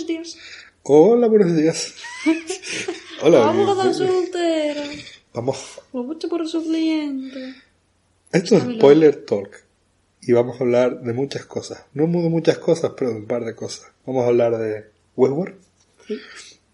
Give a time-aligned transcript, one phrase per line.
[0.00, 0.38] buenos días.
[0.82, 1.94] Hola, buenos días.
[3.22, 3.50] Hola.
[3.50, 4.84] Abogada soltera.
[5.34, 5.80] Vamos.
[5.92, 7.54] Lo mucho por su cliente.
[8.32, 8.62] Esto es.
[8.76, 9.64] Spoiler Talk.
[10.22, 11.84] Y vamos a hablar de muchas cosas.
[11.94, 13.90] No de muchas cosas, pero de un par de cosas.
[14.06, 15.56] Vamos a hablar de Westworld.
[16.06, 16.18] Sí.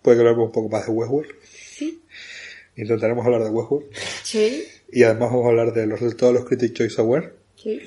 [0.03, 1.31] Puede que hablemos un poco más de Westworld.
[1.43, 2.03] Sí.
[2.77, 3.87] Intentaremos hablar de Westworld.
[4.23, 4.65] Sí.
[4.93, 7.81] Y además vamos a hablar de los resultados de los Critic Choice Awards Sí.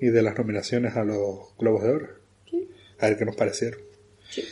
[0.00, 2.08] y de las nominaciones a los Globos de Oro.
[2.50, 2.68] Sí.
[2.98, 3.87] A ver qué nos parecieron.
[4.30, 4.44] Sí.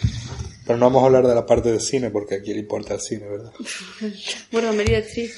[0.67, 3.01] Pero no vamos a hablar de la parte de cine porque aquí le importa el
[3.01, 3.53] cine, ¿verdad?
[4.51, 5.31] Bueno, Merida, sí.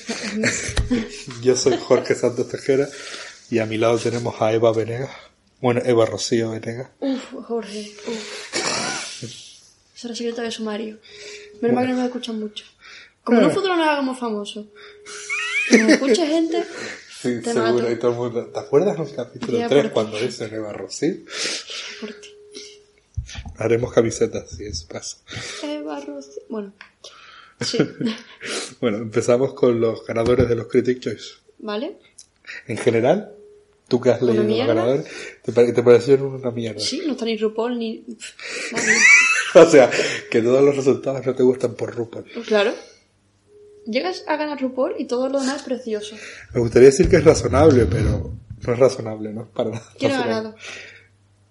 [1.43, 2.89] Yo soy Jorge Santos Tejera
[3.51, 5.11] y a mi lado tenemos a Eva Venegas.
[5.61, 6.89] Bueno, Eva Rocío Venegas.
[7.01, 7.93] Uf, Jorge.
[8.07, 9.23] Uf.
[9.97, 10.99] Esa era secreta de sumario.
[11.61, 12.65] Menos mal que no nos escuchan mucho.
[13.25, 14.67] Como en un futuro nos hagamos famosos.
[15.69, 16.65] Que nos escuche gente.
[17.21, 17.91] Sí, Te seguro, mato.
[17.91, 18.47] y todo el mundo.
[18.47, 21.17] ¿Te acuerdas del capítulo Ya, 3 por- cuando dicen Eva Rocío?
[22.01, 22.28] Por ti.
[23.59, 25.19] Haremos camisetas si eso pasa.
[25.65, 26.41] Eva Rossi.
[26.49, 26.73] Bueno.
[27.61, 27.79] Sí.
[28.81, 31.35] Bueno, empezamos con los ganadores de los Critic Choice.
[31.59, 31.99] ¿Vale?
[32.69, 33.33] En general,
[33.89, 35.07] tú que has ¿Una leído los ganadores,
[35.43, 36.79] ¿te, pare- te parecieron una mierda?
[36.81, 38.07] Sí, no está ni RuPaul ni.
[39.55, 39.91] O sea,
[40.31, 42.25] que todos los resultados no te gustan por RuPaul.
[42.47, 42.73] Claro.
[43.87, 46.17] Llegas a ganar RuPaul y todo lo demás es precioso.
[46.55, 48.35] Me gustaría decir que es razonable, pero
[48.67, 49.49] no es razonable, ¿no?
[49.51, 49.93] Para nada.
[49.99, 50.55] ¿Quién ha ganado?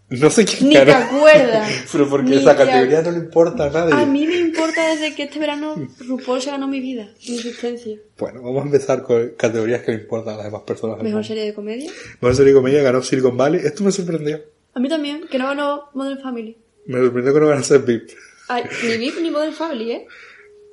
[0.22, 1.06] No sé quién Ni te ganó.
[1.18, 1.70] acuerdas.
[1.92, 3.94] Pero porque Ni esa te categoría no le importa a nadie.
[3.94, 7.98] A mí me importa desde que este verano RuPaul se ganó mi vida, mi existencia.
[8.18, 11.02] Bueno, vamos a empezar con categorías que le importan a las demás personas.
[11.04, 11.92] Mejor serie de comedia.
[12.22, 13.60] Mejor serie de comedia ganó Silicon Valley.
[13.66, 14.42] Esto me sorprendió.
[14.74, 16.56] A mí también, que no ganó Modern Family.
[16.86, 18.10] Me sorprendió que no ganase VIP.
[18.48, 20.08] Ay, ni VIP ni Modern Family, ¿eh?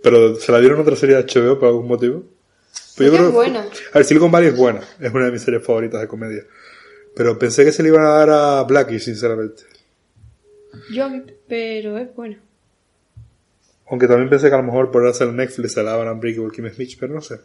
[0.02, 2.22] Pero se la dieron otra serie de HBO por algún motivo.
[2.96, 3.60] Pero Ella es buena.
[3.92, 4.80] A ver, Silicon Valley es buena.
[5.00, 6.44] Es una de mis series favoritas de comedia.
[7.14, 9.62] Pero pensé que se le iban a dar a Blackie, sinceramente.
[10.92, 11.08] Yo,
[11.48, 12.40] pero es buena.
[13.88, 16.50] Aunque también pensé que a lo mejor por hacer Netflix se la daban a Unbreakable
[16.54, 17.38] Kim Smith, pero no sé.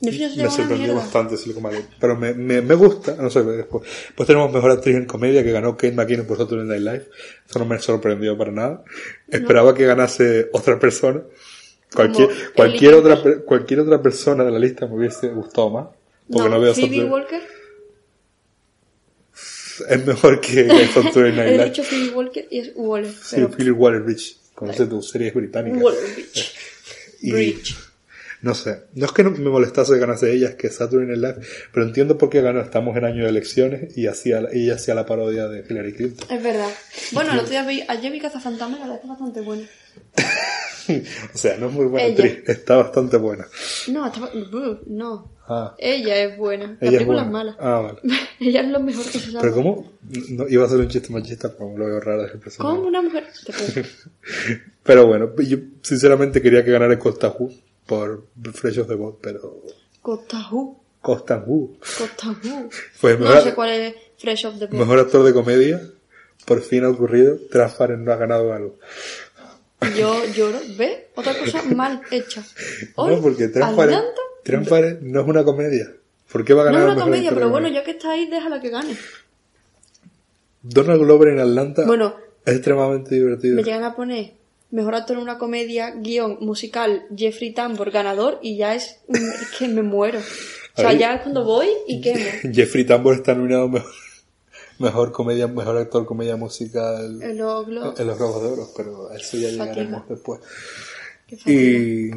[0.00, 1.82] Me sorprendió bastante Silicon Valley.
[1.98, 3.88] Pero me, me, me gusta, no sé, después.
[4.14, 7.08] Pues tenemos Mejor Actriz en Comedia que ganó Kate McKinnon por Saturday Night Live.
[7.48, 8.84] Eso no me sorprendió para nada.
[9.28, 11.22] Esperaba que ganase otra persona.
[11.94, 15.86] Cualquier, Como cualquier, otra, cualquier otra persona de la lista me hubiese gustado más.
[16.30, 17.55] Porque no, veo Phoebe Walker.
[19.88, 21.64] Es mejor que Saturday Night He Live.
[21.66, 23.10] dicho Phoebe Walker y es Waller.
[23.12, 24.36] Sí, Pero Philip Waller-Bridge.
[24.54, 25.82] Conoce tu series británicas.
[25.82, 26.00] Waller.
[27.22, 27.76] Y- Bridge.
[28.42, 31.18] No sé, no es que no me molestase que ganase ella, es que Saturday Night
[31.40, 32.60] Live, pero entiendo por qué ganó.
[32.60, 36.28] Estamos en año de elecciones y hacía, ella hacía la parodia de Hillary Clinton.
[36.30, 36.68] Es verdad.
[37.12, 39.40] Bueno, el otro día vi, ayer vi Cazafantasma y la verdad es que es bastante
[39.40, 39.62] buena.
[41.34, 42.24] O sea, no es muy buena Ella.
[42.24, 43.44] actriz, está bastante buena.
[43.88, 45.32] No, estaba, buh, no.
[45.48, 46.66] Ah, Ella es buena.
[46.66, 47.50] La ella es película buena.
[47.50, 47.56] es mala.
[47.60, 48.00] Ah, vale.
[48.40, 49.52] Ella es lo mejor que se Pero sabe.
[49.52, 49.92] ¿cómo?
[50.30, 52.56] No, iba a ser un chiste machista, pero lo veo raro desde el.
[52.58, 53.26] ¿Cómo una mujer?
[54.82, 57.50] Pero bueno, yo sinceramente quería que ganara Costa Who
[57.86, 59.62] por Fresh of the Boat, pero
[60.02, 60.78] Cotahu.
[61.00, 61.76] Costa Who.
[61.98, 62.68] Cotahu.
[63.00, 64.78] Pues No mejor, sé cuál es Fresh of the Boat.
[64.80, 65.80] mejor actor de comedia,
[66.44, 68.76] por fin ha ocurrido, Transparent no ha ganado algo.
[69.96, 70.58] Yo lloro.
[70.78, 70.98] ¿Ves?
[71.16, 72.44] Otra cosa mal hecha.
[72.94, 74.04] Hoy, no, porque Transparent,
[74.46, 75.92] Transparent no es una comedia.
[76.30, 78.26] ¿Por qué va a no ganar es una comedia, pero bueno, ya que está ahí,
[78.28, 78.96] déjala que gane.
[80.62, 82.14] Donald Glover en Atlanta Bueno.
[82.44, 83.56] es extremadamente divertido.
[83.56, 84.32] Me llegan a poner
[84.70, 89.68] mejor actor en una comedia, guion, musical, Jeffrey Tambor, ganador, y ya es, es que
[89.68, 90.18] me muero.
[90.18, 92.24] O sea, ya es cuando voy y quemo.
[92.52, 93.90] Jeffrey Tambor está nominado mejor,
[94.78, 97.96] mejor comedia, mejor actor comedia musical En los globos.
[97.96, 100.40] de Oro, pero eso ya llegaremos después.
[101.46, 102.10] Y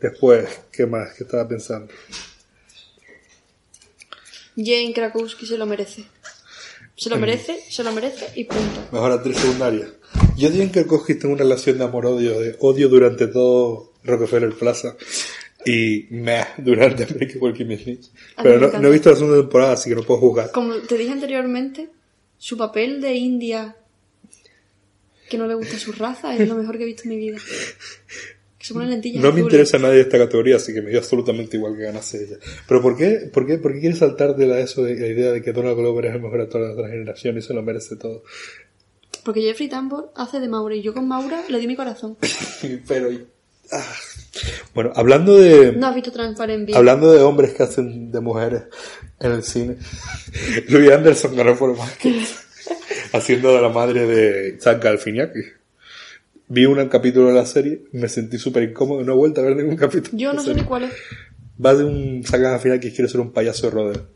[0.00, 1.14] después, ¿qué más?
[1.14, 1.92] ¿Qué estaba pensando?
[4.56, 6.04] Jane Krakowski se lo merece.
[6.96, 8.88] Se lo merece, se lo merece y punto.
[8.90, 9.88] Mejor actriz secundaria.
[10.36, 14.96] Yo que Koski tengo una relación de amor-odio, de odio durante todo Rockefeller Plaza
[15.64, 18.04] y meh durante Smith.
[18.36, 20.50] A mí Pero no he visto la segunda temporada, así que no puedo juzgar.
[20.50, 21.88] Como te dije anteriormente,
[22.36, 23.76] su papel de India,
[25.28, 27.38] que no le gusta su raza, es lo mejor que he visto en mi vida.
[28.74, 31.84] No me interesa a nadie de esta categoría, así que me dio absolutamente igual que
[31.84, 32.36] ganase ella.
[32.66, 35.32] Pero ¿por qué, por qué, por qué quieres saltar de la, eso de la idea
[35.32, 37.96] de que Donald Glover es el mejor actor de otra generación y se lo merece
[37.96, 38.22] todo?
[39.24, 42.16] Porque Jeffrey Tambor hace de Maura y yo con Maura le di mi corazón.
[42.88, 43.10] Pero...
[43.72, 43.94] ah.
[44.74, 45.72] Bueno, hablando de...
[45.72, 46.74] No has visto Transparent.
[46.74, 48.64] Hablando de hombres que hacen de mujeres
[49.18, 49.76] en el cine,
[50.68, 52.22] Louis Anderson ganó por más que
[53.12, 55.57] haciendo de la madre de Zach Galifianakis.
[56.48, 59.56] Vi un capítulo de la serie, me sentí súper incómodo, no he vuelto a ver
[59.56, 60.16] ningún capítulo.
[60.16, 60.92] Yo no sé ni cuál es.
[61.64, 64.06] Va de un Zach Galifianakis que quiere ser un payaso de rodeo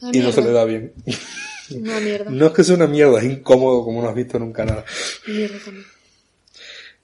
[0.00, 0.92] Una y no se le da bien.
[1.74, 2.30] Una mierda.
[2.30, 4.84] No es que sea una mierda, es incómodo como no has visto nunca nada.
[5.26, 5.86] Mierda también.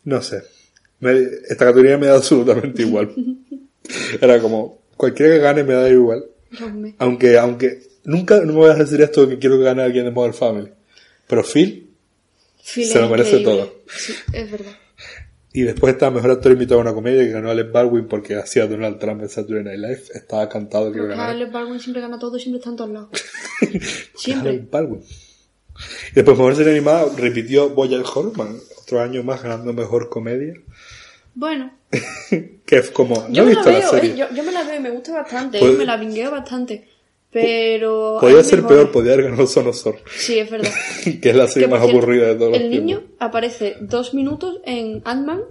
[0.05, 0.43] No sé.
[1.01, 1.13] Me-
[1.49, 3.15] esta categoría me da absolutamente igual.
[4.21, 6.25] Era como, cualquiera que gane me da igual.
[6.99, 10.05] Aunque, aunque, nunca no me voy a decir esto de que quiero que gane alguien
[10.05, 10.71] de Modern Family.
[11.29, 11.88] Pero Phil,
[12.75, 13.65] Se lo merece increíble.
[13.65, 13.83] todo.
[13.87, 14.73] Sí, es verdad.
[15.53, 18.67] y después está mejor actor invitado a una comedia que ganó Alec Baldwin porque hacía
[18.67, 20.03] Donald Trump en Saturday Night Live.
[20.15, 21.31] Estaba cantado que iba a Porque ganar.
[21.37, 23.09] Alec Baldwin siempre gana todo siempre está en todos lados.
[24.15, 24.51] Siempre.
[24.51, 25.03] Alec Baldwin.
[26.11, 30.55] Y después mejor serie animada repitió Bojack Horseman, otro año más ganando mejor comedia.
[31.35, 31.73] Bueno,
[32.67, 34.11] Que es como, no yo he me la visto la veo, serie.
[34.13, 36.89] eh, yo, yo me la veo y me gusta bastante, eh, me la vingueo bastante.
[37.31, 38.19] Pero.
[38.21, 40.71] Podía ser peor, podía haber ganado Sonosor, Sí, es verdad.
[41.23, 42.87] que es la serie Que, más cierto, aburrida de todos los El tiempos.
[42.87, 45.43] niño aparece dos minutos en Ant-Man.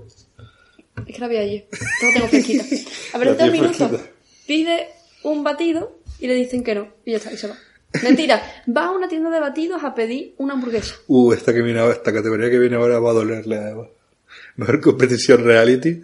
[1.05, 1.67] Es que la vi ayer.
[2.01, 2.63] No tengo fresquita.
[3.13, 3.77] Aparece dos minutos.
[3.77, 4.11] fresquita.
[4.47, 4.87] Pide
[5.23, 6.87] un batido y le dicen que no.
[7.05, 7.55] Y ya está, y se va.
[8.03, 8.41] Mentira.
[8.75, 10.95] Va a una tienda de batidos a pedir una hamburguesa.
[11.07, 13.87] Uh, esta que viene ahora, esta categoría que viene ahora va a dolerle a Eva.
[14.55, 16.01] Mejor competición reality.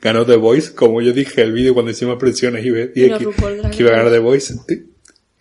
[0.00, 3.26] Ganó The Voice, como yo dije en el vídeo cuando hicimos presiones y, no que,
[3.70, 4.12] que iba a ganar.
[4.12, 4.54] The Voice.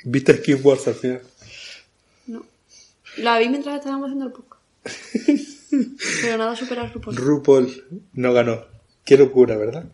[0.03, 1.21] ¿Viste Skin Wars al final?
[2.27, 2.45] No.
[3.17, 4.57] La vi mientras estábamos haciendo el podcast.
[6.21, 7.15] Pero nada supera a RuPaul.
[7.15, 7.83] RuPaul
[8.13, 8.65] no ganó.
[9.03, 9.85] Qué locura, ¿verdad?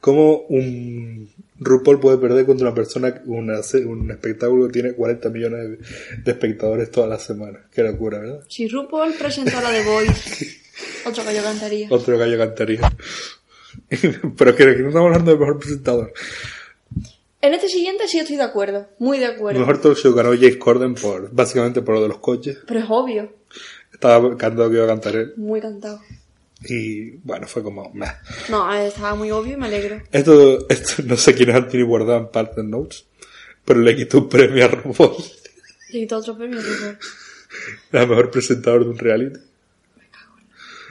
[0.00, 5.70] ¿Cómo un RuPaul puede perder contra una persona, una, un espectáculo que tiene 40 millones
[5.70, 5.78] de,
[6.22, 7.62] de espectadores todas las semanas?
[7.72, 8.44] Qué locura, ¿verdad?
[8.48, 10.60] Si RuPaul presentara The Voice,
[11.06, 11.88] otro yo cantaría.
[11.90, 12.80] Otro gallo cantaría.
[14.36, 16.12] Pero que que no estamos hablando de mejor presentador.
[17.40, 18.88] En este siguiente sí estoy de acuerdo.
[18.98, 19.60] Muy de acuerdo.
[19.60, 22.58] Mejor talk show ganó James Corden por, básicamente por lo de los coches.
[22.66, 23.32] Pero es obvio.
[23.92, 25.34] Estaba cantando que iba a cantar él.
[25.36, 26.00] Muy cantado.
[26.64, 28.06] Y bueno, fue como, meh.
[28.48, 30.02] No, eh, estaba muy obvio y me alegro.
[30.10, 33.04] Esto, esto, no sé quién es Anthony Bourdain en Partner Notes,
[33.64, 35.16] pero le quitó un premio a RuPaul.
[35.90, 36.98] Le quitó otro premio, RuPaul.
[37.92, 39.38] La mejor presentador de un reality.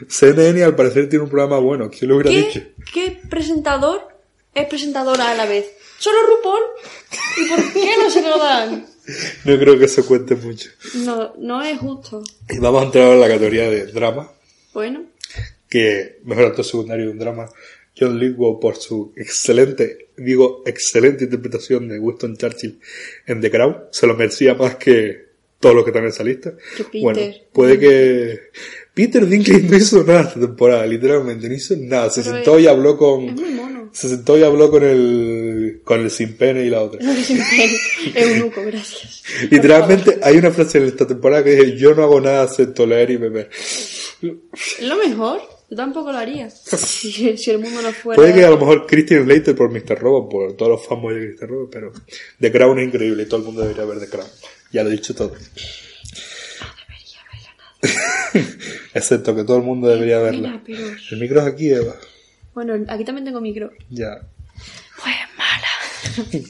[0.08, 1.90] CNN al parecer tiene un programa bueno.
[1.90, 2.62] ¿Quién lo hubiera dicho?
[2.94, 4.08] ¿Qué, ¿Qué presentador
[4.54, 5.66] es presentadora a la vez?
[6.00, 6.62] ¿Solo RuPaul?
[7.38, 8.86] ¿Y por qué no se lo dan?
[9.46, 10.70] No creo que se cuente mucho.
[10.96, 12.24] No, no es justo.
[12.50, 14.32] Y vamos a entrar ahora en la categoría de drama.
[14.74, 15.06] Bueno,
[15.70, 17.50] que mejor actor secundario de un drama,
[17.98, 22.80] John Lithgow por su excelente, digo, excelente interpretación de Winston Churchill
[23.26, 25.25] en The Crown, se lo merecía más que
[25.66, 26.52] todos los que también saliste.
[26.92, 27.02] Peter.
[27.02, 27.22] Bueno,
[27.52, 28.40] puede que
[28.94, 32.64] Peter Dinklage no hizo nada esta temporada, literalmente, no hizo nada, se Pero sentó es-
[32.64, 33.90] y habló con, es muy mono.
[33.92, 37.00] se sentó y habló con el, con el sin pene y la otra.
[37.12, 39.24] es un luco, gracias.
[39.50, 43.10] Literalmente hay una frase en esta temporada que dice, yo no hago nada excepto leer
[43.10, 43.50] y beber.
[43.52, 45.42] Es lo mejor.
[45.68, 46.48] Yo tampoco lo haría.
[46.78, 48.16] Si, si el mundo no fuera...
[48.22, 49.98] Puede que a lo mejor Christian Slater por Mr.
[50.00, 51.50] Robot, por todos los fanboys de Mr.
[51.50, 51.92] Robot, pero
[52.40, 54.28] The Crown es increíble y todo el mundo debería ver The Crown.
[54.76, 55.34] Ya lo he dicho todo.
[58.94, 60.50] Excepto que todo el mundo debería verla.
[60.50, 60.86] Mira, pero...
[61.12, 61.96] El micro es aquí, Eva.
[62.54, 63.72] Bueno, aquí también tengo micro.
[63.90, 64.20] Ya.
[65.02, 65.70] Pues mala.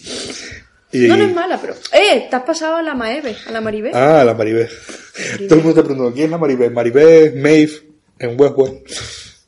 [0.91, 1.75] Y- No, no es mala, pero...
[1.93, 2.25] ¡Eh!
[2.29, 3.91] Te has pasado a la Maeve, a la Maribel.
[3.93, 4.69] Ah, la Maribel.
[5.47, 6.71] Todo el mundo te preguntó, ¿quién es la Maribel?
[6.71, 7.73] Maribel es Maeve
[8.17, 8.79] en Westworld.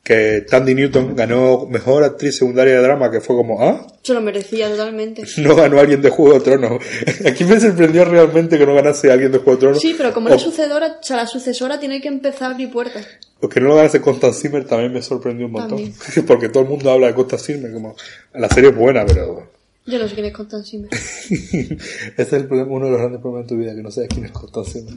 [0.07, 3.85] Que Tandy Newton ganó mejor actriz secundaria de drama, que fue como, ¿ah?
[4.03, 5.23] Se lo merecía totalmente.
[5.39, 6.81] No ganó alguien de Juego de Tronos.
[7.25, 9.81] Aquí me sorprendió realmente que no ganase alguien de Juego de Tronos.
[9.81, 12.71] Sí, pero como O- la sucedora, o sea, la sucesora tiene que empezar a abrir
[12.71, 13.05] puertas.
[13.41, 15.93] O que no lo ganase Constance Zimmer también me sorprendió un montón.
[16.25, 17.93] Porque todo el mundo habla de Constance Zimmer, como
[18.33, 19.51] la serie es buena, pero
[19.85, 20.89] Yo no sé quién es Constance Zimmer.
[20.93, 21.77] ese
[22.15, 24.23] es el problema, uno de los grandes problemas de tu vida, que no sabes quién
[24.25, 24.93] es Constance Zimmer.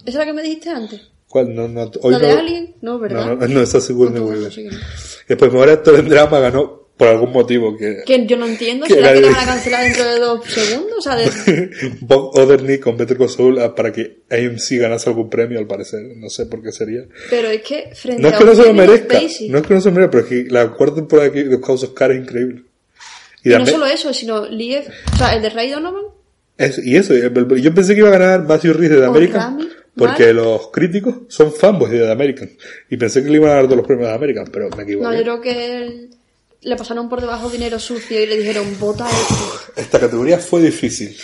[0.00, 1.00] ¿Esa es la que me dijiste antes?
[1.34, 1.52] ¿Cuál?
[1.52, 2.74] No, no, hoy ¿La de no, Alien?
[2.80, 3.26] No, ¿verdad?
[3.26, 4.52] No, no, no, esa es Sigourney No, Weaver.
[4.56, 5.18] no es.
[5.26, 8.94] Después, mejor actor en drama ganó por algún motivo que Que yo no entiendo, Que
[8.94, 10.96] ¿será que de- la van a cancelar dentro de dos segundos?
[10.96, 11.28] O sea, de...
[12.02, 16.02] Bob Odenkirk con Better Call Saul ah, para que AMC ganase algún premio, al parecer.
[16.14, 17.02] No sé por qué sería.
[17.28, 19.20] pero es que frente No es a que no un se lo merezca.
[19.48, 21.58] No es que no se lo merezca, pero es que la cuarta temporada de de
[21.60, 22.62] House of Cards es increíble.
[23.42, 26.04] Y y no solo eso, sino Liev, o sea, el de Ray Donovan,
[26.84, 30.32] y eso, yo pensé que iba a ganar Matthew Rhys de The American, Rami porque
[30.32, 32.50] los críticos son fanboys de The American,
[32.90, 34.82] y pensé que le iban a dar todos los premios de The American, pero me
[34.82, 35.04] equivoqué.
[35.08, 36.10] no, yo creo que él-
[36.62, 39.72] le pasaron por debajo dinero sucio y le dijeron, vota esto.
[39.76, 41.14] Esta categoría fue difícil.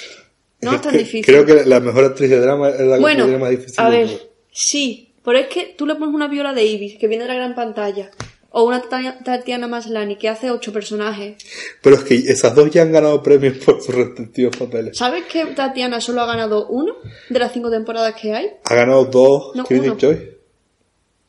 [0.60, 1.24] No es tan que- difícil.
[1.24, 3.74] Creo que la mejor actriz de drama es la Bueno, categoría más difícil.
[3.80, 4.08] a ver.
[4.52, 7.54] Sí, pero es que tú le pones una Viola Davis que viene de la gran
[7.54, 8.10] pantalla.
[8.52, 11.36] O una Tatiana- Maslany que hace ocho personajes.
[11.82, 14.96] Pero es que esas dos ya han ganado premios por sus respectivos papeles.
[14.98, 16.94] ¿Sabes que Tatiana solo ha ganado uno
[17.28, 18.50] de las cinco temporadas que hay?
[18.64, 20.04] Ha ganado dos No, Critics'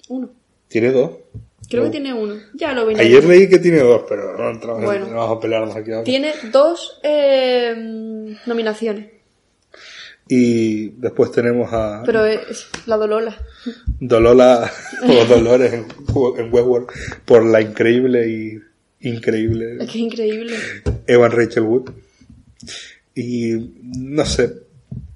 [0.09, 0.29] uno.
[0.67, 1.11] Tiene dos.
[1.69, 1.89] Creo No.
[1.89, 2.35] que tiene uno.
[2.55, 2.95] Ya lo vi.
[2.99, 5.07] Ayer leí que tiene dos, pero no Bueno.
[5.07, 6.03] no vamos a pelearnos aquí ahora.
[6.03, 9.05] Tiene dos eh, nominaciones.
[10.33, 13.37] Y después tenemos a Pero es la Dolola.
[13.99, 14.71] Dolola
[15.03, 15.87] o Dolores en,
[16.37, 16.87] en Westworld
[17.25, 18.61] por la increíble y
[19.09, 20.55] increíble Es que es increíble.
[21.05, 21.91] Evan Rachel Wood.
[23.13, 24.53] Y no sé,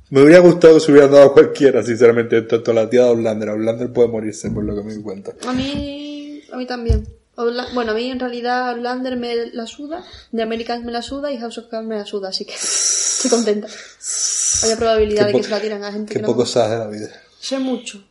[0.09, 3.49] me hubiera gustado que se hubieran dado a cualquiera, sinceramente, tanto la tía de Outlander.
[3.51, 5.31] Outlander puede morirse, por lo que me di cuenta.
[5.47, 7.07] A mí, a mí también.
[7.37, 10.03] Bueno, a mí en realidad Outlander me la suda,
[10.35, 13.31] The Americans me la suda y House of Cards me la suda, así que estoy
[13.31, 13.69] contenta.
[14.63, 16.45] Había probabilidad de que se la tiran a gente Qué que poco no.
[16.45, 17.21] sabes de la vida.
[17.39, 18.03] Sé mucho,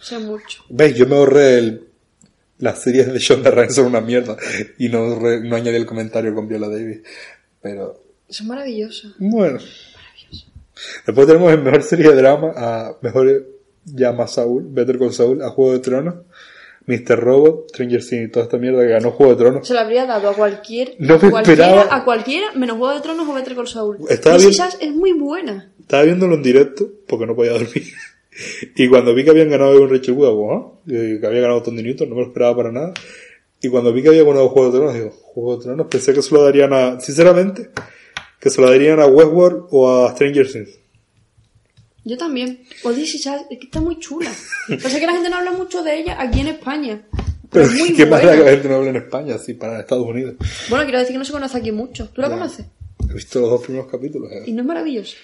[0.00, 0.64] sé mucho.
[0.68, 0.94] ¿Veis?
[0.96, 1.88] Yo me ahorré el-
[2.58, 4.36] las series de Shonda Rhimes son una mierda
[4.78, 7.00] y no, re- no añadí el comentario con Viola Davis.
[7.60, 9.14] Pero Son maravillosos.
[9.18, 9.58] Bueno.
[11.06, 13.46] Después tenemos en mejor serie de drama a mejor
[13.84, 16.14] llama Saúl, Better con Saúl, a Juego de Tronos,
[16.86, 17.16] Mr.
[17.18, 19.68] Robot, Stranger Things y toda esta mierda que ganó Juego de Tronos.
[19.68, 21.96] Se lo habría dado a cualquier, No a me cualquiera, esperaba.
[21.96, 23.98] a cualquiera, menos Juego de Tronos o Better Call Saul.
[24.08, 25.70] Estaba Us es muy buena.
[25.80, 27.84] Estaba viéndolo en directo porque no podía dormir.
[28.76, 32.08] Y cuando vi que habían ganado con Rachel digo, "Ah", que había ganado Tony Newton,
[32.08, 32.94] no me lo esperaba para nada.
[33.60, 36.22] Y cuando vi que había ganado Juego de Tronos, digo, Juego de Tronos, pensé que
[36.22, 37.68] se lo darían a, sinceramente,
[38.40, 40.78] que se lo darían a Westworld o a Stranger Things.
[42.04, 42.62] Yo también.
[42.84, 44.30] O This Is Us, es que está muy chula.
[44.82, 47.00] Pasa que la gente no habla mucho de ella aquí en España.
[47.10, 48.32] Pero Pero es muy qué buena.
[48.32, 50.34] que la gente no hable en España, así, para Estados Unidos.
[50.68, 52.08] Bueno, quiero decir que no se conoce aquí mucho.
[52.08, 52.34] ¿Tú la Ya.
[52.34, 52.66] conoces?
[53.08, 54.30] He visto los dos primeros capítulos.
[54.32, 54.42] eh.
[54.46, 55.16] Y no es maravillosa.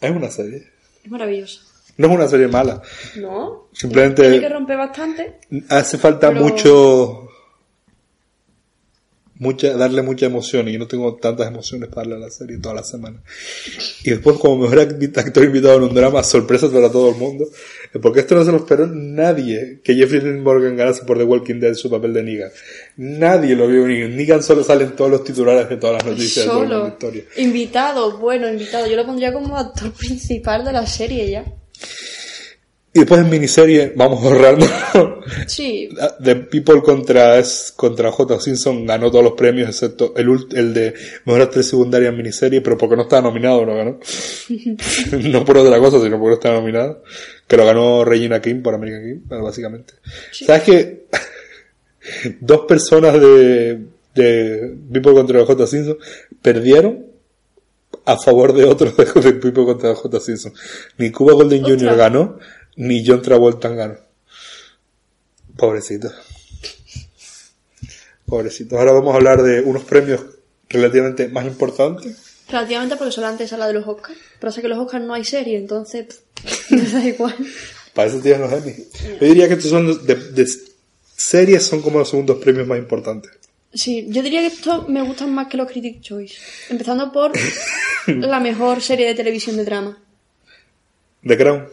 [0.00, 0.66] Es una serie.
[1.04, 1.60] Es maravillosa.
[1.98, 2.80] No es una serie mala.
[3.16, 3.68] No.
[3.72, 5.38] Simplemente- Tiene que romper bastante.
[5.68, 7.27] Hace falta Pero- mucho.
[9.40, 12.58] Mucha, darle mucha emoción y yo no tengo tantas emociones para darle a la serie
[12.58, 13.22] toda la semana.
[14.02, 17.46] Y después como mejor act- actor invitado en un drama, sorpresas para todo el mundo.
[17.94, 21.24] Eh, Porque esto no se lo esperó nadie, que Jeffrey Dean Morgan ganase por The
[21.24, 22.50] Walking Dead su papel de Negan.
[22.96, 24.10] Nadie lo vio venir.
[24.10, 26.88] Negan solo sale en todos los titulares de todas las noticias de toda la Solo.
[26.88, 27.22] historia.
[27.36, 28.86] Invitado, bueno, invitado.
[28.88, 31.44] Yo lo pondría como actor principal de la serie ya.
[32.98, 34.66] Y después en miniserie, vamos ahorrando.
[35.46, 35.88] Sí.
[36.24, 37.40] The People contra,
[37.76, 38.40] contra J.
[38.40, 42.76] Simpson ganó todos los premios, excepto el, el de Mejor Actriz Secundaria en Miniserie, pero
[42.76, 44.00] porque no estaba nominado, no ganó.
[45.30, 47.04] no por otra cosa, sino porque no estaba nominado.
[47.46, 49.94] Que lo ganó Regina King por American King, básicamente.
[50.32, 51.06] ¿Sabes que
[52.40, 53.78] Dos personas de,
[54.12, 55.66] de People contra J.
[55.68, 55.98] Simpson
[56.42, 57.06] perdieron
[58.04, 60.20] a favor de otros de, People contra J.
[60.20, 60.52] Simpson.
[60.96, 61.96] Ni Cuba Golden Jr.
[61.96, 62.38] Ganó,
[62.78, 63.96] ni John Travolta ganó.
[65.56, 66.10] Pobrecito.
[68.24, 68.78] Pobrecito.
[68.78, 70.20] Ahora vamos a hablar de unos premios
[70.68, 72.16] relativamente más importantes.
[72.48, 74.18] Relativamente porque solo antes a la de los Oscars.
[74.38, 76.22] Pero sé que los Oscars no hay serie, entonces
[76.70, 77.34] me da igual.
[77.94, 78.74] Para eso tienen los Emmy.
[79.20, 80.46] Yo diría que estos son de, de
[81.16, 83.32] series son como los segundos premios más importantes.
[83.74, 86.36] Sí, yo diría que estos me gustan más que los Critics' Choice.
[86.70, 87.32] Empezando por
[88.06, 89.98] la mejor serie de televisión de drama.
[91.26, 91.68] The Crown.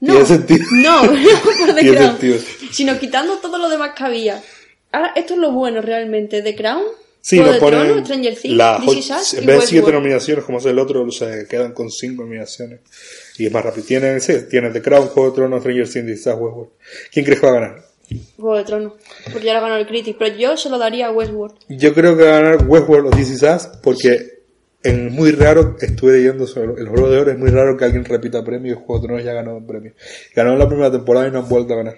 [0.00, 0.66] No, Tiene sentido.
[0.72, 2.10] no, no por The Crown.
[2.10, 2.38] sentido.
[2.72, 4.42] Sino quitando todo lo demás que había.
[4.92, 6.42] Ahora, esto es lo bueno realmente.
[6.42, 6.84] The Crown,
[7.20, 10.66] Sí, de ponen Tronos, Stranger Things, la, Us en vez de siete nominaciones como es
[10.66, 12.80] el otro, se quedan con cinco nominaciones.
[13.38, 13.86] Y es más rápido.
[13.86, 16.68] Tienen, sí, tienen The Crown, Juego de Tronos, Stranger Things, Us, Westworld.
[17.10, 17.84] ¿Quién crees que va a ganar?
[18.36, 18.92] Juego de Tronos.
[19.32, 20.16] Porque ya lo ganó el Critic.
[20.18, 21.54] Pero yo se lo daría a Westworld.
[21.70, 24.33] Yo creo que va a ganar Westworld o This Is Us porque
[24.84, 28.04] es muy raro, estuve leyendo sobre el Juego de Oro, es muy raro que alguien
[28.04, 29.92] repita premio y Juego de Tronos ya ganó un premio.
[30.36, 31.96] Ganó en la primera temporada y no han vuelto a ganar.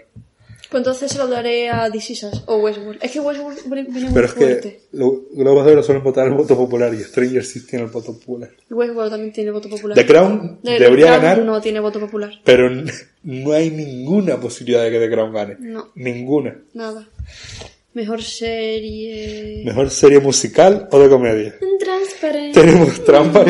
[0.69, 2.99] Pues entonces se lo daré a This Is Us o Westworld.
[3.01, 4.61] Es que Westworld viene muy Pero es fuerte.
[4.91, 7.91] que los Globos de Oro suelen votar el voto popular y Stranger Things tiene el
[7.93, 8.51] voto popular.
[8.71, 9.97] Westworld también tiene voto popular.
[9.97, 12.33] The Crown The debería Crown ganar, No tiene voto popular.
[12.45, 12.69] pero
[13.23, 15.57] no hay ninguna posibilidad de que The Crown gane.
[15.61, 15.93] No.
[15.95, 16.57] Ninguna.
[16.75, 17.09] Nada.
[17.97, 19.63] Mejor serie.
[19.65, 21.55] Mejor serie musical o de comedia.
[21.81, 22.61] Transparente.
[22.61, 23.43] Tenemos Trampa.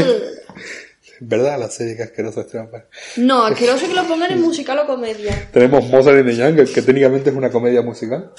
[1.19, 1.59] ¿Verdad?
[1.59, 2.85] La serie que asquerosa es Trampa.
[3.17, 5.49] No, asqueroso que lo pongan en musical o comedia.
[5.53, 8.31] Tenemos Mozart in the Jungle, que técnicamente es una comedia musical.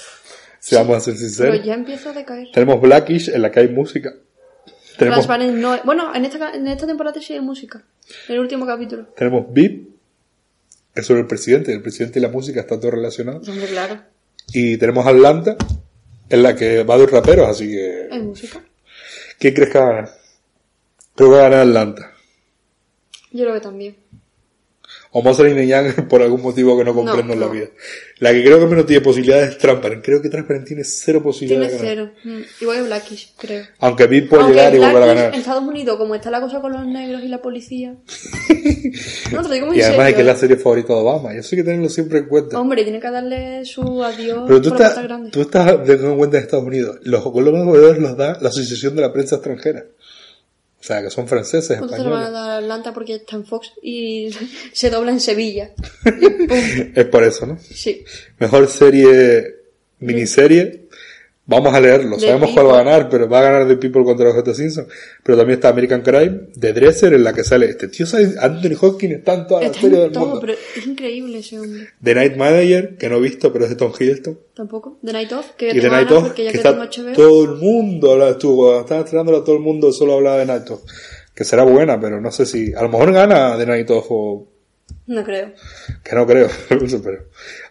[0.58, 1.66] Si vamos a ser Pero sinceros.
[1.66, 2.48] ya empieza a decaer.
[2.54, 4.10] Tenemos Blackish, en la que hay música.
[4.96, 5.78] Tenemos, Transparent no.
[5.84, 7.84] Bueno, en esta, en esta temporada sí hay música.
[8.28, 9.08] En el último capítulo.
[9.14, 9.90] tenemos VIP,
[10.94, 11.70] que es sobre el presidente.
[11.70, 13.42] El presidente y la música está todo relacionado.
[13.46, 14.00] Hombre, claro.
[14.54, 15.58] Y tenemos Atlanta,
[16.30, 18.08] en la que va de raperos, así que...
[18.10, 18.62] Hay música.
[19.38, 20.10] ¿Quién crees que va a ganar?
[21.14, 22.12] Creo que va a ganar Atlanta.
[23.30, 23.96] Yo creo que también.
[25.12, 27.52] O Mozart Young por algún motivo que no comprendo en la no.
[27.52, 27.66] vida.
[28.18, 30.04] La que creo que menos tiene posibilidades es Transparent.
[30.04, 32.14] Creo que Transparent tiene cero posibilidades Tiene de ganar.
[32.24, 32.34] cero.
[32.36, 33.64] Mm, Igual que Blackish, creo.
[33.78, 35.34] Aunque Beat puede Aunque llegar y volver a ganar.
[35.34, 37.94] en Estados Unidos, como está la cosa con los negros y la policía.
[39.32, 40.36] no, te lo digo muy Y además es que es la ¿eh?
[40.36, 41.34] serie favorita de Obama.
[41.34, 42.60] Y eso hay que tenerlo siempre en cuenta.
[42.60, 46.18] Hombre, tiene que darle su adiós Pero tú por la estás, tú estás teniendo en
[46.18, 46.98] cuenta en Estados Unidos.
[47.02, 49.84] Los globos de los da la Asociación de la Prensa Extranjera.
[50.80, 52.32] O sea, que son franceses, Nosotros se lo van a españoles.
[52.46, 54.30] dar a Atlanta porque está en Fox y
[54.72, 55.72] se dobla en Sevilla.
[56.94, 57.58] Es por eso, ¿no?
[57.58, 58.04] Sí.
[58.38, 59.56] Mejor serie,
[59.98, 60.87] miniserie.
[61.50, 62.16] Vamos a leerlo.
[62.16, 62.72] The Sabemos cuál People.
[62.72, 64.86] va a ganar, pero va a ganar The People contra los Simpson.
[65.24, 68.36] Pero también está American Crime, The Dresser, en la que sale este tío, ¿sabes?
[68.36, 70.40] Anthony Hopkins está en toda la Está serie en del todo, mundo.
[70.42, 71.88] pero es increíble ese hombre.
[72.04, 74.38] The Night Manager, que no he visto, pero es de Tom Hiddleston.
[74.54, 74.98] Tampoco.
[75.02, 77.00] The Night Off, que Y The Night ganas Of, porque ya que que tengo está
[77.02, 77.12] HBO.
[77.14, 80.82] todo el mundo, habla- estuvo, estaba estrenándolo todo el mundo solo hablaba de Night Of.
[81.34, 84.48] Que será buena, pero no sé si, a lo mejor gana The Night Of o,
[85.06, 85.52] No creo.
[86.04, 86.48] que no creo,
[87.02, 87.24] pero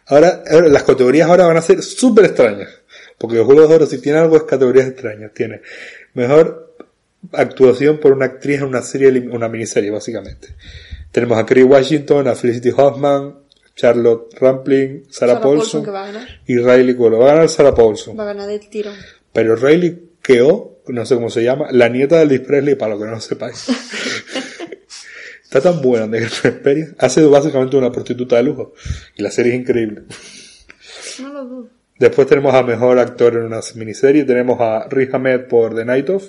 [0.07, 2.69] ahora, ahora, las categorías ahora van a ser súper extrañas,
[3.17, 5.61] porque los Juegos de Oro si tiene algo es categorías extrañas, tiene
[6.13, 6.75] mejor
[7.33, 10.49] actuación por una actriz en una serie, una miniserie básicamente.
[11.11, 13.35] Tenemos a Kerry Washington, a Felicity Hoffman,
[13.75, 16.27] Charlotte Rampling, Sarah, Sarah Paulson, Paulson que va a ganar.
[16.45, 17.17] y Riley Cole.
[17.17, 18.17] Va a ganar Sarah Paulson.
[18.17, 18.95] Va a ganar del tirón.
[19.33, 22.99] Pero Riley Keough, no sé cómo se llama, la nieta de Elvis Presley, para lo
[22.99, 23.67] que no lo sepáis.
[25.43, 26.95] Está tan buena de Experience.
[26.97, 28.73] Ha sido básicamente una prostituta de lujo.
[29.15, 30.03] Y la serie es increíble.
[31.21, 31.69] No lo dudo.
[31.99, 34.23] Después tenemos a mejor actor en una miniserie.
[34.23, 36.23] Tenemos a Riz Ahmed por The Night Of,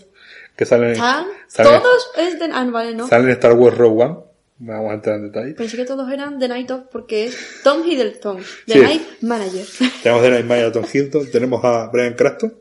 [0.56, 1.26] que sale en, ¿Están?
[1.46, 2.48] sale en- Todos es de...
[2.52, 3.06] Ah, vale, no.
[3.08, 4.16] sale en Star Wars Rogue One.
[4.60, 5.54] Vamos a entrar en detalle.
[5.54, 8.78] Pensé que todos eran The Night Off porque es Tom Hiddleston, The Sí.
[8.80, 9.64] Night Manager.
[10.02, 11.30] Tenemos The Night Manager a Tom Hilton.
[11.30, 12.54] Tenemos a Brian Cranston,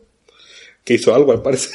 [0.84, 1.72] que hizo algo al parecer.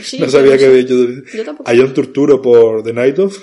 [0.00, 0.94] Sí, no sabía que había hecho.
[1.34, 1.68] Yo tampoco.
[1.70, 3.36] A John Turturro por The Night Of.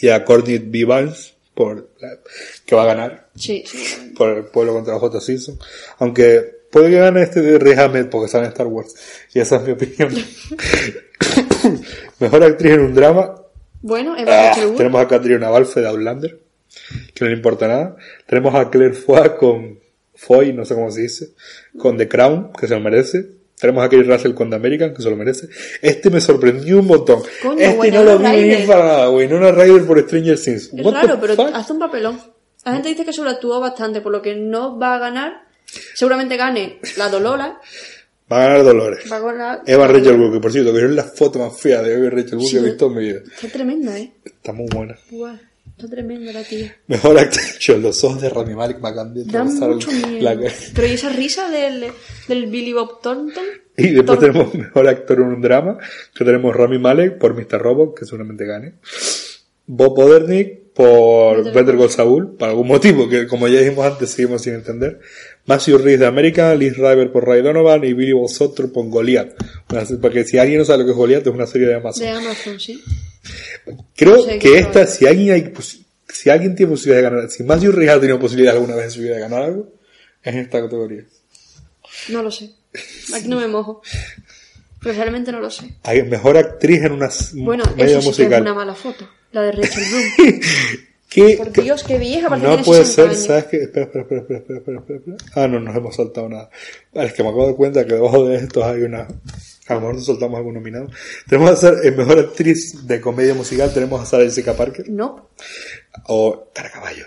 [0.00, 0.84] Y a Courtney B.
[0.84, 2.18] Vance por la-
[2.66, 4.12] que va a ganar Sí, sí.
[4.16, 5.20] por el pueblo contra J.
[5.20, 5.58] Simpson.
[5.98, 8.94] Aunque puede que gane este de Ahmed porque sale en Star Wars.
[9.32, 10.12] Y esa es mi opinión.
[12.20, 13.34] Mejor actriz en un drama.
[13.82, 16.40] Bueno, Eva Ah, tenemos a Catriona Balfe de Outlander,
[17.14, 17.96] que no le importa nada.
[18.26, 19.78] Tenemos a Claire Foy con
[20.14, 21.28] Foy, no sé cómo se dice,
[21.78, 23.26] con The Crown, que se lo merece.
[23.64, 25.48] Tenemos a Kerry Russell con The American, que se lo merece.
[25.80, 27.22] Este me sorprendió un montón.
[27.42, 30.70] Coño, este no lo vi venir para nada, Winona Ryder por Stranger Things.
[30.70, 32.20] Es What raro, pero hace un papelón.
[32.62, 35.46] La gente dice que sobreactuó bastante, por lo que no va a ganar.
[35.94, 37.58] Seguramente gane la Dolola.
[38.30, 39.10] Va a ganar Dolores.
[39.10, 39.62] Va a ganar...
[39.64, 42.36] Eva Rachel Wood, que por cierto, que es la foto más fea de Eva Rachel
[42.36, 43.20] Wood Sí, que he visto en mi vida.
[43.34, 44.12] Está tremenda, ¿eh?
[44.26, 44.98] Está muy buena.
[45.10, 45.38] Buah,
[45.76, 46.76] está tremenda la tía.
[46.86, 50.42] Mejor actriz, los ojos de Rami Malek me acaban de mucho la miedo.
[50.42, 50.54] cara.
[50.74, 51.86] Pero ¿y esa risa del,
[52.28, 53.44] del Billy Bob Thornton?
[53.76, 54.32] Y después Thornton.
[54.32, 55.78] tenemos mejor actor en un drama,
[56.14, 57.60] que tenemos Rami Malek por Mr.
[57.60, 58.74] Robot, que seguramente gane.
[59.66, 64.10] Bob Odenkirk por Better Better, Call Saul, por algún motivo que como ya dijimos antes
[64.10, 65.00] seguimos sin entender.
[65.46, 69.34] Matthew Rhys de América, Liz River por Ray Donovan y Billy Bob Thornton por Goliath.
[70.00, 72.02] Porque si alguien no sabe lo que es Goliath, es una serie de Amazon.
[72.02, 72.82] De Amazon, sí.
[73.96, 75.52] Creo no sé que esta, si alguien hay,
[76.08, 78.90] si alguien tiene posibilidad de ganar, si Matthew Rhys ha tenido posibilidad alguna vez en
[78.90, 79.72] su vida de ganar algo,
[80.22, 81.04] es en esta categoría.
[82.10, 82.50] No lo sé.
[83.14, 83.82] Aquí no me mojo.
[84.82, 85.74] Pero realmente no lo sé.
[85.84, 88.32] Hay mejor actriz en una Bueno, media eso sí que musical.
[88.34, 89.08] es una mala foto.
[89.32, 89.84] La de Rachel
[90.18, 90.40] Bloom.
[91.08, 93.24] ¿Qué- Por Dios, qué vieja, parece que no puede 60 ser, años.
[93.26, 93.56] ¿sabes qué?
[93.62, 95.16] Espera, espera, espera, espera, espera, espera.
[95.36, 96.50] Ah, no, nos hemos saltado nada.
[96.92, 99.06] Es que me acabo de cuenta que debajo de estos hay una...
[99.66, 100.88] A lo mejor nos soltamos algún nominado.
[101.28, 105.30] Tenemos a ser en mejor actriz de comedia musical, tenemos a Sarah Jessica Parker, No.
[106.08, 107.06] o Cara Caballo.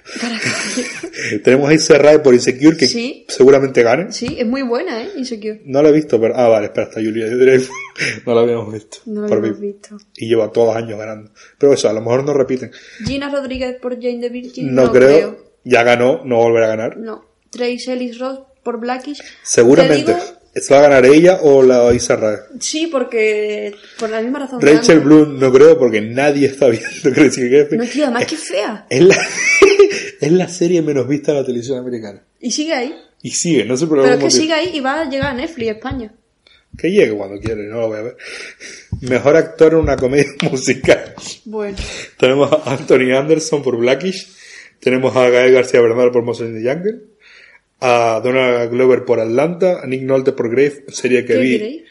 [1.44, 3.26] tenemos a Issa Rae por Insecure, que Sí.
[3.28, 4.12] seguramente gane.
[4.12, 5.10] Sí, es muy buena, ¿eh?
[5.18, 5.62] Insecure.
[5.66, 6.36] No la he visto, pero...
[6.36, 7.70] Ah, vale, espera, está Julia Dreyfus.
[8.26, 8.98] no la habíamos visto.
[9.06, 9.68] No hemos mí.
[9.68, 9.98] visto.
[10.16, 11.32] Y lleva todos los años ganando.
[11.58, 12.72] Pero eso, a lo mejor no repiten.
[13.06, 14.74] Gina Rodríguez por Jane the Virgin.
[14.74, 15.38] No, creo.
[15.64, 16.98] Ya ganó, no volverá a ganar.
[16.98, 17.26] No.
[17.52, 19.22] Trace Ellis Ross por Blackish.
[19.44, 20.14] Seguramente.
[20.14, 22.38] Digo- ¿Se va a ganar ella o la Issa Rae?
[22.60, 24.62] sí, porque por la misma razón.
[24.62, 25.00] Rachel.
[25.02, 27.78] Bloom no creo porque nadie está viendo Crazy Jefe.
[27.78, 28.86] No, tío, además que fea.
[28.90, 29.18] Es la,
[30.22, 32.24] es la serie menos vista de la televisión americana.
[32.40, 32.96] Y sigue ahí.
[33.22, 35.34] Y sigue, no sé por Pero es que sigue ahí y va a llegar a
[35.34, 36.14] Netflix, España.
[36.78, 38.18] Que llegue cuando quiere, no lo voy a ver.
[39.02, 41.16] Mejor actor en una comedia musical.
[41.46, 41.78] Bueno.
[42.20, 44.28] Tenemos a Anthony Anderson por Blackish.
[44.80, 47.02] Tenemos a Gael García Bernal por Monster in the Jungle.
[47.80, 49.82] A Donald Glover por Atlanta.
[49.82, 51.50] A Nick Nolte por Grave, serie que ¿Qué vi.
[51.50, 51.84] diréis?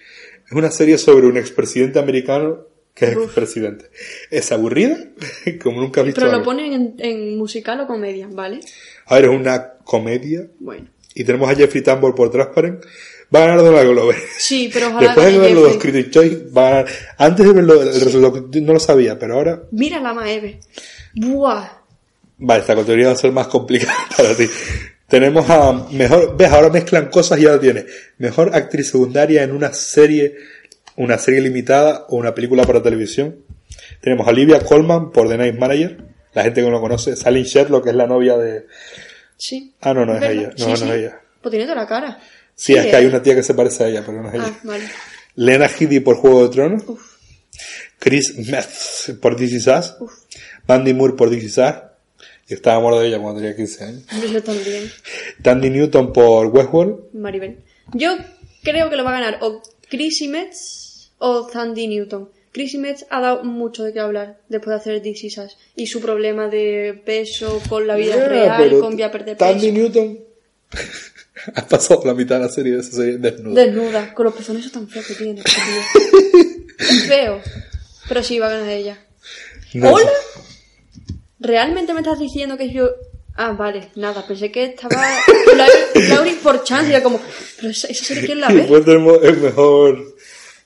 [0.47, 3.25] Es una serie sobre un expresidente americano que es Uf.
[3.25, 3.91] expresidente.
[4.31, 4.97] ¿Es aburrida?
[5.63, 6.45] Como nunca has visto Pero lo algo.
[6.47, 8.61] ponen en, en musical o comedia, ¿vale?
[9.07, 10.47] A ver, es una comedia.
[10.59, 10.87] Bueno.
[11.15, 12.85] Y tenemos a Jeffrey Tambor por Transparent.
[13.35, 14.17] Va a ganar Donald Glover.
[14.39, 15.77] Sí, pero ojalá Después de gane ver los.
[15.79, 16.87] Critics' Choice, va a ganar.
[17.19, 20.61] Antes de verlo, el resultado no lo sabía, pero ahora Mira la Maeve.
[21.15, 21.69] Buah.
[22.39, 24.47] Vale, esta categoría va a ser más complicada para ti.
[25.09, 27.85] Tenemos a mejor, ves, ahora mezclan cosas y ya lo tienes.
[28.19, 30.35] Mejor actriz secundaria en una serie,
[30.97, 33.37] una serie limitada o una película para televisión.
[34.01, 35.99] Tenemos a Olivia Colman por The Night Manager.
[36.35, 37.15] La gente que no lo conoce.
[37.17, 38.67] Salin Sherlock, que es la novia de...
[39.37, 39.75] Sí.
[39.81, 40.37] Ah, no, no es ¿Verdad?
[40.37, 40.51] ella.
[40.59, 40.85] No, Sí, no sí.
[40.85, 41.21] es ella.
[41.41, 42.19] Pues tiene toda la cara.
[42.55, 43.09] Sí, es que hay ¿eh?
[43.09, 44.45] una tía que se parece a ella, pero no es ella.
[44.49, 44.85] Ah, vale.
[45.37, 46.83] Lena Headey por Juego de Tronos.
[46.87, 47.17] Uf.
[47.99, 49.95] Chris Metz por This Is Us.
[50.01, 50.13] Uf.
[50.67, 51.75] Mandy Moore por This Is Us.
[52.49, 54.03] Y estaba amor de ella cuando tenía 15 años.
[54.33, 54.91] Yo también.
[55.43, 57.13] Tandy Newton por Westworld.
[57.13, 57.59] Maribel.
[57.93, 58.17] Yo
[58.63, 62.31] creo que lo va a ganar o Chrissy Metz o Sandy Newton.
[62.53, 65.57] Chrissy Metz ha dado mucho de qué hablar después de hacer Us.
[65.75, 69.51] Y su problema de peso con la vida Yeah, real, con vía perder peso.
[69.51, 70.19] Tandy Newton
[71.55, 73.63] ha pasado la mitad de la serie de esa serie desnuda.
[73.63, 75.41] Desnuda, con los pezones tan feos que tiene.
[75.41, 75.61] este
[76.79, 77.41] es feo.
[78.09, 78.99] Pero sí, va a ganar ella.
[79.75, 80.11] No ¿Hola?
[81.47, 82.91] ¿Realmente me estás diciendo que yo...
[83.39, 84.97] Ah, vale, nada, pensé que estaba
[85.57, 87.21] Lau- Laurie por chance era como,
[87.57, 88.67] pero esa, esa serie quién la ve?
[88.83, 90.15] tenemos el mejor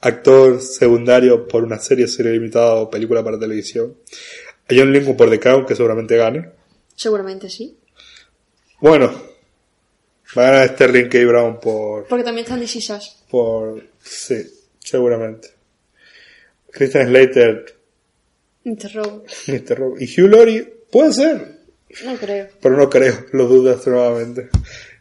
[0.00, 3.96] actor secundario por una serie, serie limitada o película para televisión.
[4.68, 6.48] A John Lincoln por The Crown, que seguramente gane.
[6.94, 7.76] Seguramente sí.
[8.80, 9.10] Bueno,
[10.38, 11.18] va a ganar Sterling K.
[11.26, 13.16] Brown por, Porque también están This Is Us.
[13.28, 14.46] por, sí,
[14.78, 15.48] seguramente.
[16.70, 17.79] Christian Slater,
[18.64, 18.92] Mr.
[18.94, 19.96] Rob.
[20.00, 21.58] Y Hugh Laurie, puede ser,
[22.04, 22.48] No creo.
[22.60, 24.48] pero no creo, lo dudo extremadamente.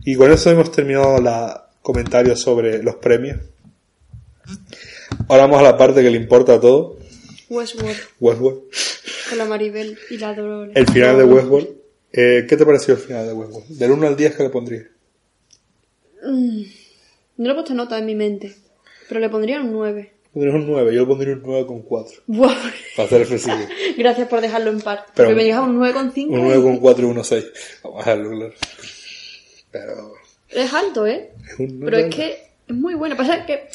[0.06, 3.38] Y con eso hemos terminado la comentarios sobre los premios.
[5.28, 6.98] Ahora vamos a la parte que le importa a todo,
[7.50, 8.62] Westworld, Westworld.
[9.30, 10.76] con la Maribel y la Dolores.
[10.76, 11.68] El final de Westworld.
[12.12, 13.68] Eh, ¿Qué te pareció el final de Westworld?
[13.70, 14.86] Del 1 al 10, ¿qué le pondrías?
[16.24, 18.56] No le he puesto nota en mi mente,
[19.08, 20.12] pero le pondría un 9.
[20.34, 22.06] Pondrías un 9, yo le pondría un 9,4.
[22.28, 22.56] Buah.
[22.96, 23.68] Para ser flexible.
[23.98, 25.06] Gracias por dejarlo en par.
[25.16, 26.28] Pero- Porque me digas un 9,5.
[26.28, 27.46] Un 9,4 y un 6.
[27.84, 28.54] Vamos a dejarlo claro.
[29.72, 30.14] Pero.
[30.50, 31.32] Es alto, ¿eh?
[31.48, 32.38] Es un Pero es que
[32.68, 33.16] es muy bueno.
[33.18, 33.70] Pasa que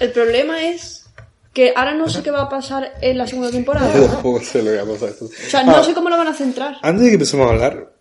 [0.00, 1.06] el problema es
[1.52, 3.90] que ahora no sé qué va a pasar en la segunda temporada.
[4.12, 5.08] Tampoco sé lo que va a pasar.
[5.10, 5.24] esto.
[5.26, 6.76] O sea, no Ah, sé cómo lo van a centrar.
[6.82, 7.92] Antes de que empecemos a hablar,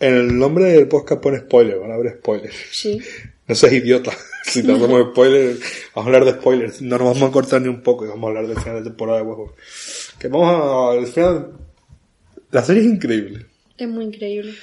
[0.00, 2.54] en el nombre del podcast pone spoiler, van a haber spoilers.
[2.72, 3.00] Sí.
[3.48, 4.12] No seas idiota.
[4.44, 5.60] Si te hacemos spoilers,
[5.94, 6.80] vamos a hablar de spoilers.
[6.80, 8.88] No nos vamos a cortar ni un poco y vamos a hablar del final de
[8.88, 9.54] temporada de Westworld.
[10.18, 10.98] Que vamos a.
[10.98, 11.52] Al final.
[12.50, 13.44] La serie es increíble.
[13.76, 14.54] Es muy increíble.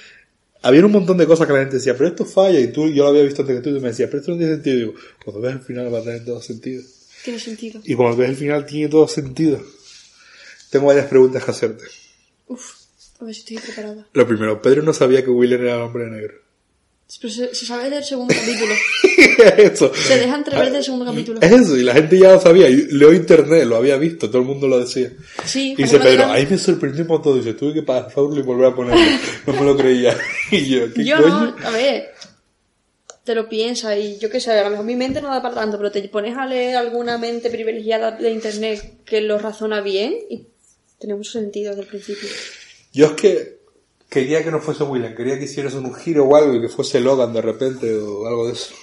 [0.63, 3.03] Había un montón de cosas que la gente decía, pero esto falla, y tú, yo
[3.03, 4.75] lo había visto antes que tú, y me decías, pero esto no tiene sentido.
[4.75, 4.93] Y digo,
[5.23, 6.81] cuando ves el final va a tener todo sentido.
[7.23, 7.81] Tiene sentido.
[7.83, 9.61] Y cuando ves el final tiene todo sentido.
[10.71, 11.83] Tengo varias preguntas que hacerte.
[12.47, 12.73] Uf,
[13.19, 14.07] a ver si estoy preparada.
[14.13, 16.44] Lo primero, Pedro no sabía que William era el hombre negro.
[17.21, 18.73] Pero se, se sabe del segundo capítulo.
[19.57, 19.93] eso.
[19.93, 21.39] Se deja entrever del segundo capítulo.
[21.39, 22.67] Es eso, y la gente ya lo sabía.
[22.67, 25.11] Y leo internet, lo había visto, todo el mundo lo decía.
[25.45, 27.37] Sí, Y dice Pedro, ahí me sorprendió un montón.
[27.37, 29.03] Dice, tuve que pasarlo y volver a ponerlo.
[29.45, 30.17] No me lo creía.
[30.51, 31.29] Y yo, ¿qué Yo coño?
[31.29, 32.11] no, a ver,
[33.23, 35.55] te lo piensas y yo qué sé, a lo mejor mi mente no da para
[35.55, 40.15] tanto, pero te pones a leer alguna mente privilegiada de internet que lo razona bien
[40.29, 40.47] y
[40.99, 42.29] tiene mucho sentido desde el principio.
[42.93, 43.54] Yo es que
[44.15, 47.01] quería que no fuese William, quería que hicieras un giro o algo y que fuese
[47.01, 48.73] Logan de repente o algo de eso.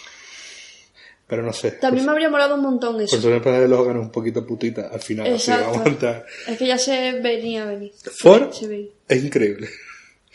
[1.27, 1.71] Pero no sé.
[1.73, 3.17] También me habría molado un montón Por eso.
[3.17, 5.27] eso de Logan es un poquito putita al final.
[5.29, 5.71] Así Exacto.
[5.71, 6.27] vamos a entrar.
[6.47, 7.93] Es que ya se venía a venir.
[8.19, 9.71] Ford Se es increíble.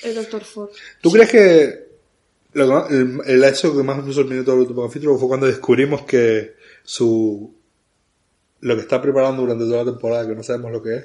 [0.01, 0.69] El Doctor Ford.
[0.99, 1.87] ¿Tú crees que
[2.53, 5.27] lo que más- el, el hecho que más me sorprendió todo el último capítulo fue
[5.27, 7.53] cuando descubrimos que su
[8.61, 11.03] lo que está preparando durante toda la temporada, que no sabemos lo que es,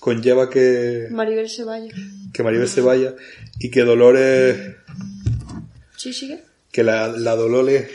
[0.00, 1.92] conlleva que, Maribel se vaya.
[2.32, 3.14] que Maribel se vaya
[3.58, 4.76] y que Dolores
[5.96, 6.42] ¿Sí sigue?
[6.72, 7.88] que la, la Dolores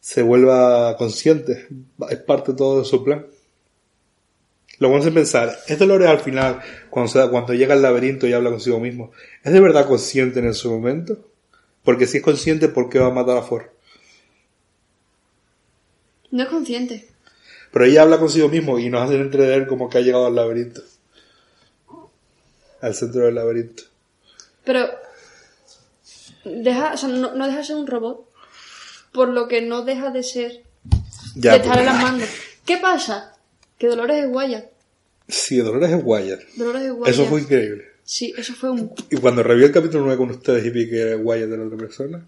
[0.00, 1.66] se vuelva consciente.
[2.10, 3.26] Es parte de todo de su plan.
[4.78, 8.26] Lo vamos a pensar, ¿es Dolores al final, cuando, se da- cuando llega al laberinto
[8.26, 9.10] y habla consigo mismo,
[9.42, 11.30] ¿es de verdad consciente en su momento?
[11.82, 13.64] Porque si es consciente, ¿por qué va a matar a Ford?
[16.30, 17.08] No es consciente.
[17.72, 20.82] Pero ella habla consigo mismo y nos hace entender como que ha llegado al laberinto.
[22.80, 23.84] Al centro del laberinto.
[24.64, 24.88] Pero
[26.44, 28.28] deja, o sea, no, no deja de ser un robot,
[29.12, 30.62] por lo que no deja de ser
[31.34, 31.80] Ya, de estar pues.
[31.80, 32.28] en las manos.
[32.64, 33.34] ¿Qué pasa?
[33.78, 34.66] Que Dolores es guaya.
[35.28, 36.40] Sí, Dolores es Wyatt.
[36.56, 37.12] Dolores es guaya.
[37.12, 37.84] Eso fue increíble.
[38.04, 38.92] Sí, eso fue un...
[39.10, 41.64] Y cuando reví el capítulo 9 con ustedes y vi que era Wyatt de la
[41.64, 42.24] otra persona.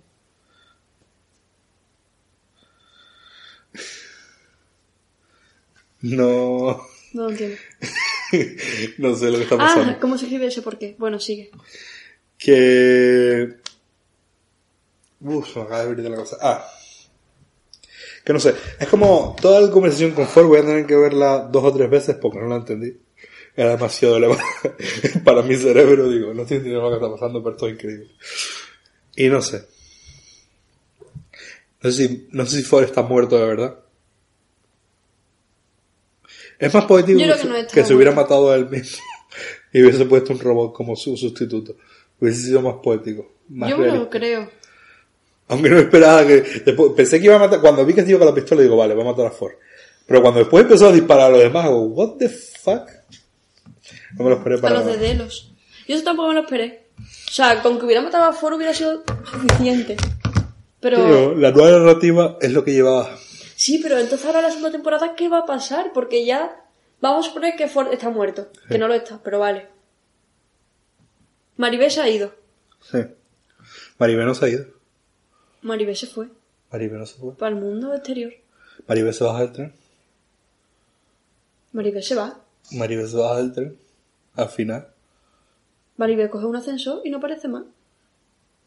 [6.00, 6.80] No,
[7.12, 7.56] No entiendo.
[8.98, 9.92] no sé lo que está pasando.
[9.92, 10.94] Ah, ¿cómo se escribe ese por qué?
[10.98, 11.50] Bueno, sigue.
[12.36, 13.56] Que.
[15.20, 16.36] Uf, me acaba de de la cosa.
[16.40, 16.64] Ah.
[18.24, 18.54] Que no sé.
[18.78, 21.90] Es como toda la conversación con Ford voy a tener que verla dos o tres
[21.90, 22.96] veces porque no la entendí.
[23.56, 24.42] era demasiado elevada
[25.24, 26.08] para mi cerebro.
[26.08, 28.10] Digo, no estoy entendiendo lo que está pasando, pero esto es increíble.
[29.16, 29.64] Y no sé.
[31.82, 33.78] No sé si, no sé si Ford está muerto de verdad.
[36.58, 38.98] Es más poético que, se- no está que se hubiera matado a él mismo
[39.72, 41.76] y hubiese puesto un robot como su sustituto.
[42.20, 43.30] Hubiese sido más poético.
[43.48, 44.18] Más Yo me lo realista.
[44.18, 44.50] creo.
[45.48, 46.42] Aunque no esperaba que.
[46.64, 47.60] después- pensé que iba a matar.
[47.60, 49.52] Cuando vi que se iba con la pistola, digo, vale, va a matar a Ford.
[50.06, 52.88] Pero cuando después empezó a disparar a los demás, digo, ¿What the fuck?
[54.16, 55.02] No me lo esperé A para los de nada.
[55.08, 55.52] Delos.
[55.86, 56.88] Yo eso tampoco me lo esperé.
[56.98, 59.96] O sea, con que hubiera matado a Ford hubiera sido suficiente.
[60.80, 60.96] Pero...
[60.98, 63.16] Pero la nueva narrativa es lo que llevaba.
[63.58, 65.92] Sí, pero entonces ahora la segunda temporada, ¿qué va a pasar?
[65.92, 66.64] Porque ya
[67.00, 68.52] vamos a suponer que Ford está muerto.
[68.68, 69.66] Que no lo está, pero vale.
[71.56, 72.32] Maribel se ha ido.
[72.80, 72.98] Sí.
[73.98, 74.64] Maribel no se ha ido.
[75.62, 76.28] Maribel se fue.
[76.70, 77.34] Maribel no se fue.
[77.34, 78.32] Para el mundo exterior.
[78.86, 79.72] Maribel se baja del tren.
[81.72, 82.40] Maribel se va.
[82.70, 83.78] Maribel se baja del tren.
[84.36, 84.86] Al final.
[85.96, 87.64] Maribel coge un ascensor y no aparece más.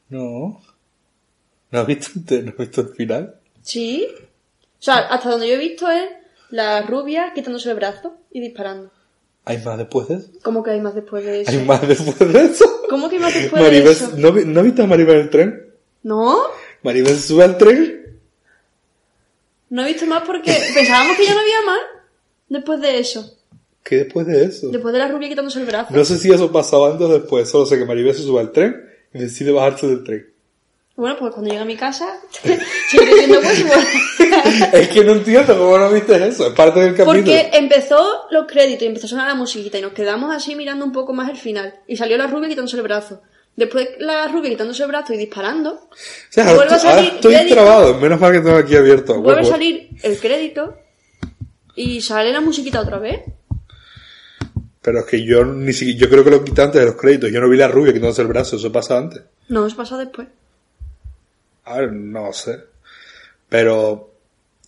[0.09, 0.61] No.
[1.71, 2.09] ¿No has visto,
[2.43, 3.39] ¿no has visto el final?
[3.61, 4.05] Sí.
[4.81, 6.09] O sea, hasta donde yo he visto es
[6.49, 8.89] la rubia quitándose el brazo y disparando.
[9.45, 10.29] ¿Hay más después de eso?
[10.41, 11.51] ¿Cómo que hay más después de eso?
[11.51, 12.65] ¿Hay más después de eso?
[12.89, 14.11] ¿Cómo que hay más después de eso?
[14.17, 15.71] ¿no, ¿No viste a Maribel en el tren?
[16.01, 16.35] ¿No?
[16.81, 18.17] Maribel se sube al tren.
[19.69, 21.79] No he visto más porque pensábamos que ya no había más
[22.49, 23.37] después de eso.
[23.83, 24.69] ¿Qué después de eso?
[24.69, 25.93] Después de la rubia quitándose el brazo.
[25.93, 28.51] No sé si eso pasaba antes o después, solo sé que Maribel se sube al
[28.51, 30.30] tren y decide bajarse del tren.
[30.95, 32.19] Bueno, pues cuando llegue a mi casa,
[32.89, 34.73] seguiré viendo Westworld.
[34.75, 37.13] es que no entiendo cómo no viste eso, es parte del capítulo.
[37.13, 40.85] Porque empezó los créditos y empezó a sonar la musiquita y nos quedamos así mirando
[40.85, 41.73] un poco más el final.
[41.87, 43.21] Y salió la rubia quitándose el brazo.
[43.55, 45.71] Después la rubia quitándose el brazo y disparando.
[45.73, 45.89] O
[46.29, 47.55] sea, ahora, vuelve a estoy- ahora salir estoy crédito.
[47.55, 49.21] trabado, menos mal que tengo aquí abierto.
[49.21, 50.77] Vuelve a salir el crédito
[51.75, 53.21] y sale la musiquita otra vez.
[54.81, 57.31] Pero es que yo ni siquiera, yo creo que lo quité antes de los créditos,
[57.31, 59.21] yo no vi la rubia quitándose el brazo, eso pasa antes.
[59.47, 60.27] No, eso pasa después.
[61.65, 62.63] A ver, no sé.
[63.49, 64.13] Pero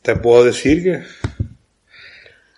[0.01, 1.03] te puedo decir que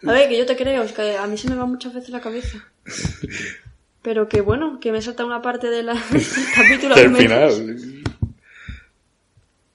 [0.07, 2.09] A ver, que yo te creo, es que a mí se me va muchas veces
[2.09, 2.65] la cabeza.
[4.01, 6.23] Pero que bueno, que me salta una parte de la del
[6.55, 7.19] capítulo menos.
[7.19, 8.03] final.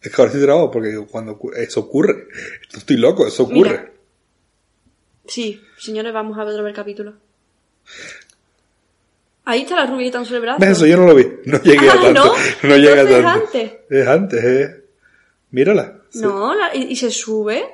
[0.00, 2.28] Es que ahora estoy trabado porque cuando eso ocurre,
[2.72, 3.70] estoy loco, eso ocurre.
[3.70, 3.90] Mira.
[5.26, 7.14] Sí, señores, vamos a ver otro capítulo.
[9.50, 10.60] Ahí está la rubia quitándose el brazo.
[10.60, 10.86] ¿Ves eso?
[10.86, 12.24] Yo no lo vi, no llegué a Ah, tanto.
[12.24, 12.32] ¿no?
[12.68, 13.44] No llegué a Entonces es tanto.
[13.46, 13.72] antes.
[13.90, 14.84] Es antes, eh.
[15.50, 15.96] Mírala.
[16.14, 17.64] No, la- y, y se sube.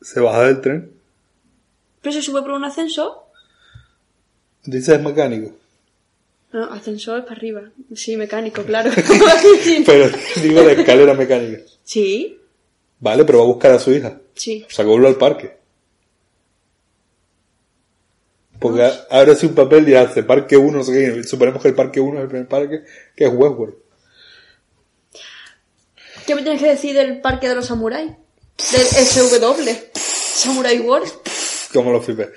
[0.00, 0.92] se baja del tren.
[2.00, 3.12] Pero se sube por un ascensor.
[4.64, 5.52] Dice es mecánico.
[6.52, 7.62] No, ascensor es para arriba.
[7.94, 8.90] Sí, mecánico, claro.
[9.86, 10.08] Pero
[10.42, 11.62] digo la escalera mecánica.
[11.82, 12.34] sí,
[13.00, 14.18] Vale, pero va a buscar a su hija.
[14.34, 14.64] sí.
[14.66, 15.57] O sea, que vuelve al parque.
[18.58, 21.24] Porque a- abre así un papel y hace parque 1, no sé qué.
[21.24, 22.82] Suponemos que el parque 1 es el primer parque,
[23.16, 23.74] que es Westworld.
[26.26, 28.10] ¿Qué me tienes que decir del parque de los samuráis?
[28.72, 29.70] Del SW.
[29.94, 31.08] Samurai World.
[31.72, 32.30] ¿Cómo lo flipé?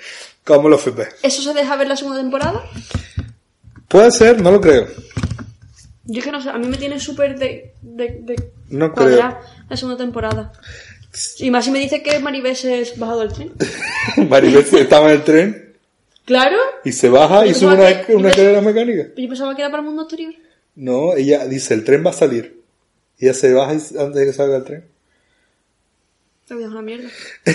[0.44, 1.08] ¿Cómo lo flipé?
[1.22, 2.62] ¿Eso se deja ver la segunda temporada?
[3.88, 4.86] Puede ser, no lo creo.
[6.04, 9.40] Yo es que no sé, a mí me tiene súper de, de, de No cuadrar
[9.68, 10.52] la segunda temporada.
[11.38, 13.52] Y más si me dice que Maribel se es bajado del tren.
[14.28, 15.71] Maribel estaba en el tren
[16.24, 16.56] Claro.
[16.84, 19.08] y se baja y sube una, que- una escalera mecánica.
[19.16, 20.34] Yo pensaba que era para el mundo exterior.
[20.76, 22.62] No, ella dice, el tren va a salir.
[23.18, 24.84] Y ella se baja antes de que salga el tren.
[26.48, 27.08] La vida es una mierda.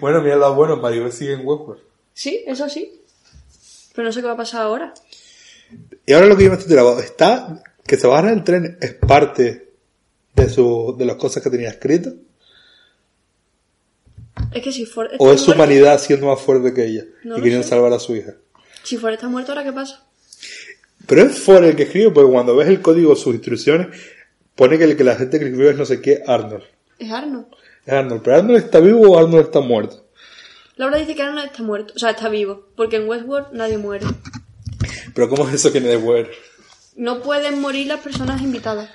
[0.00, 1.82] Bueno, mira lo bueno, Maribel sigue en Westworld.
[2.12, 3.00] Sí, eso sí.
[3.94, 4.94] Pero no sé qué va a pasar ahora.
[6.06, 8.94] Y ahora lo que yo me estoy trabado, está, que se bajan el tren es
[8.94, 9.68] parte
[10.34, 12.12] de su, de las cosas que tenía escrito,
[14.54, 17.34] Es que si Ford o es su muerto- humanidad siendo más fuerte que ella No
[17.38, 17.70] y queriendo sé.
[17.70, 18.34] salvar a su hija.
[18.82, 20.04] Si Ford está muerto, ¿ahora qué pasa?
[21.06, 23.88] Pero es Ford el que escribe, porque cuando ves el código, sus instrucciones,
[24.54, 26.62] pone que el que la gente que escribió es no sé qué, Arnold.
[26.98, 27.46] Es Arnold.
[27.84, 30.06] Es Arnold, pero Arnold está vivo o Arnold está muerto.
[30.76, 31.92] Laura dice que Arnold está muerto.
[31.94, 32.68] O sea, está vivo.
[32.76, 34.06] Porque en Westworld nadie muere.
[35.14, 36.28] Pero ¿cómo es eso que no es bueno?
[36.96, 38.90] No pueden morir las personas invitadas.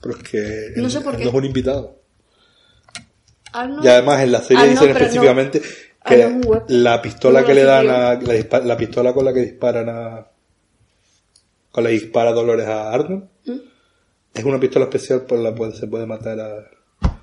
[0.00, 1.24] Pero es que No sé por qué.
[1.24, 2.00] no es un invitado.
[3.54, 3.84] Arnold...
[3.84, 4.92] Y además en la serie Ah, dicen no.
[4.96, 5.62] específicamente
[6.06, 9.88] Ah, que la pistola No, que le dan a la, pistola con la que disparan
[9.88, 10.26] a
[11.70, 13.58] con la que dispara Dolores a Arnold ¿Mm?
[14.34, 16.70] es una pistola especial por la cual se puede matar a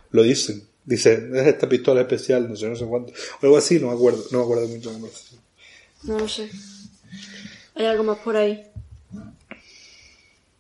[0.09, 3.79] lo dicen dicen es esta pistola especial no sé no sé cuánto o algo así
[3.79, 4.91] no me acuerdo no me acuerdo mucho.
[6.03, 6.49] No lo sé.
[7.75, 8.65] Hay algo más por ahí.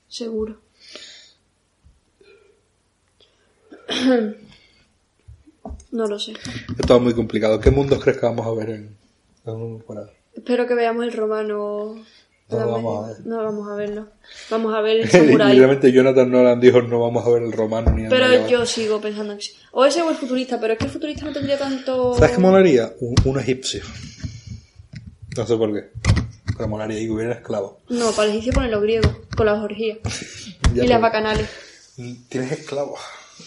[0.07, 0.61] Seguro.
[5.91, 6.33] No lo sé.
[6.33, 7.59] Es todo muy complicado.
[7.59, 8.97] ¿Qué mundos crees que vamos a ver en,
[9.45, 10.09] en una temporada?
[10.33, 11.95] Espero que veamos el romano.
[12.49, 13.17] No lo vamos a ver.
[13.25, 14.07] No vamos a verlo.
[14.49, 15.57] Vamos a ver el samurai.
[15.57, 18.49] realmente Jonathan Nolan dijo no vamos a ver el romano ni el pero medieval".
[18.49, 19.53] yo sigo pensando que sí.
[19.71, 22.13] O ese o el futurista, pero es que el futurista no tendría tanto.
[22.15, 22.93] ¿Sabes qué molaría?
[22.99, 23.81] Un, un egipcio.
[25.37, 25.91] No sé por qué.
[26.57, 27.75] Pero molaría y que hubiera esclavos.
[27.89, 29.97] No, para el egipcio ponen los griegos, con las orgías.
[30.73, 31.49] Y las bacanales.
[32.29, 32.99] Tienes esclavos.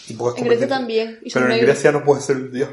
[0.07, 1.69] Y puedes En Grecia también, y Pero en negros.
[1.69, 2.69] Grecia no puedes ser un dios.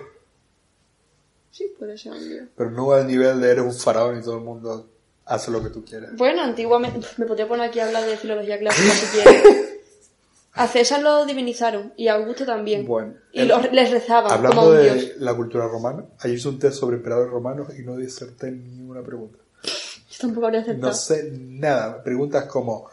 [1.51, 2.49] Sí, puede ser un dios.
[2.57, 4.89] Pero no al nivel de eres un faraón y todo el mundo
[5.27, 6.11] hace lo que tú quieras.
[6.17, 7.07] Bueno, antiguamente.
[7.19, 9.43] Me podría poner aquí a hablar de filología clásica si quieres.
[10.55, 12.85] A César lo divinizaron y a Augusto también.
[12.85, 15.17] Bueno, y el- los- les rezaban como a Hablando un de dios.
[15.21, 19.39] la cultura romana, ayer hice un test sobre emperadores romanos y no diserté ninguna pregunta.
[19.63, 20.89] Yo tampoco habría aceptado.
[20.93, 22.03] No sé nada.
[22.03, 22.91] Preguntas como,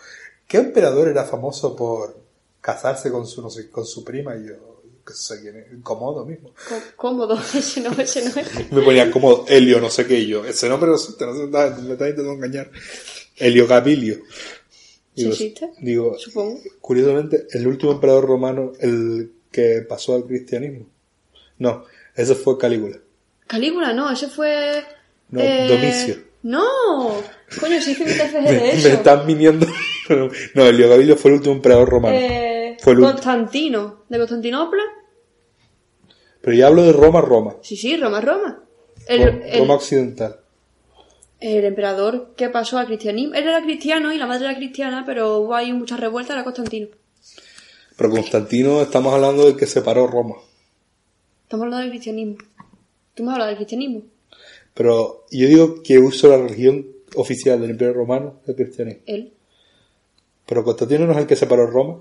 [0.48, 2.19] ¿qué emperador era famoso por
[2.62, 4.36] casarse con su, no sé, con su prima?
[4.36, 6.52] Y yo, qué sé quién es, Comodo mismo.
[6.68, 8.72] Có- Cómodo, ese no, ese no es.
[8.72, 11.34] Me ponía como Helio, no sé qué, y yo, ese nombre no sé, te, no
[11.36, 12.72] sé, me está intentando engañar.
[13.38, 14.16] Helio Gabilio.
[14.16, 15.70] ¿Sí Digo, existe?
[15.80, 16.60] digo, Supongo.
[16.82, 20.86] curiosamente, el último emperador romano, el que pasó al cristianismo.
[21.58, 21.84] No,
[22.16, 22.98] ese fue Calígula.
[23.48, 24.84] Calígula, no, ese fue.
[25.30, 26.30] No, eh, Domicio.
[26.44, 26.64] No,
[27.60, 28.88] coño, un TFG Me, de me eso.
[28.90, 29.68] están viniendo.
[30.56, 32.16] no, Helio Gabilio fue el último emperador romano.
[32.16, 32.49] Eh,
[32.82, 34.84] Fue el ul- Constantino, de Constantinopla.
[36.42, 37.56] Pero ya hablo de Roma, Roma.
[37.62, 38.64] Sí, sí, Roma, Roma.
[39.08, 40.40] El, Ro- el- Roma occidental.
[41.40, 43.34] el emperador que pasó al cristianismo.
[43.36, 46.88] Él era cristiano y la madre era cristiana, pero hubo ahí muchas revueltas, era Constantino.
[47.98, 50.36] Pero Constantino, estamos hablando del que separó Roma.
[51.44, 52.38] Estamos hablando del cristianismo.
[53.14, 54.04] Tú me has hablado del cristianismo.
[54.74, 59.02] Pero yo digo que uso la religión oficial del Imperio Romano, el cristianismo.
[59.06, 59.34] Él.
[60.46, 62.00] Pero Constantino no es el que separó Roma.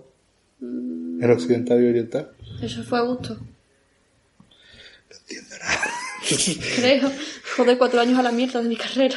[1.21, 2.33] En occidental y oriental.
[2.63, 3.35] Eso fue Augusto.
[3.35, 5.91] No entiendo nada.
[6.77, 7.13] Creo.
[7.57, 9.17] Joder, cuatro años a la mierda de mi carrera.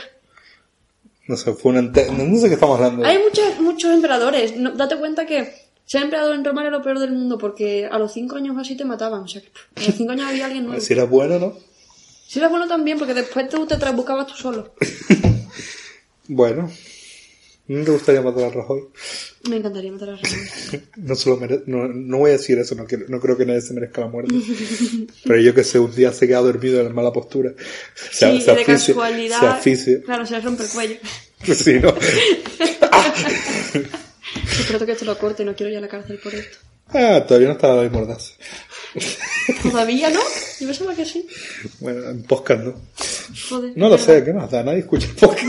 [1.27, 3.05] No sé, fue una ente- no, no sé qué estamos hablando.
[3.05, 4.55] Hay muchos, muchos emperadores.
[4.57, 5.53] No- date cuenta que
[5.85, 8.75] ser emperador en Roma era lo peor del mundo porque a los cinco años así
[8.75, 9.21] te mataban.
[9.21, 9.49] O sea, que
[9.83, 10.81] a los cinco años había alguien nuevo.
[10.85, 11.57] Si era bueno, ¿no?
[12.27, 14.73] Sí era bueno también porque después tú te buscabas tú solo.
[16.27, 16.71] Bueno.
[17.79, 18.81] ¿No te gustaría matar a Rajoy?
[19.49, 20.84] Me encantaría matar a Ramón.
[20.97, 23.45] No, se lo mere- no, no voy a decir eso, no, quiero- no creo que
[23.45, 24.36] nadie se merezca la muerte.
[25.23, 27.53] Pero yo que sé, un día se queda dormido en mala postura.
[28.12, 29.62] Sí, se de casualidad.
[29.62, 30.01] Se.
[30.01, 30.95] Claro, se le rompe el cuello.
[31.43, 31.95] Sí, ¿no?
[34.60, 36.57] Espero que esto lo corte, no quiero ir a la cárcel por esto.
[36.93, 38.34] Ah, todavía no estaba de mordaza.
[39.63, 40.19] ¿Todavía no?
[40.60, 41.25] Yo pensaba que sí.
[41.79, 42.73] Bueno, en podcast no.
[43.49, 43.71] Joder.
[43.75, 44.23] No lo sé.
[44.25, 44.62] ¿qué más da?
[44.63, 45.45] Nadie escucha podcast.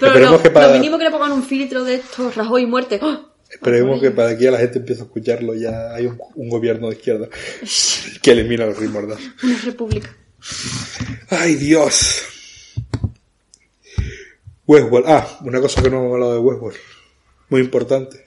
[0.00, 2.66] Pero lo, que para- lo mínimo que le pongan un filtro de esto, Rajoy y
[2.66, 2.98] muerte.
[3.02, 3.32] ¡Oh!
[3.50, 6.88] Esperemos que para aquí a la gente empiece a escucharlo ya hay un, un gobierno
[6.90, 7.28] de izquierda
[8.22, 9.20] que elimina los rimordas.
[9.42, 10.14] Una república.
[11.30, 12.22] ¡Ay, Dios!
[14.66, 15.06] Westworld.
[15.08, 16.78] Ah, una cosa que no hemos hablado de Westworld.
[17.50, 18.26] Muy importante.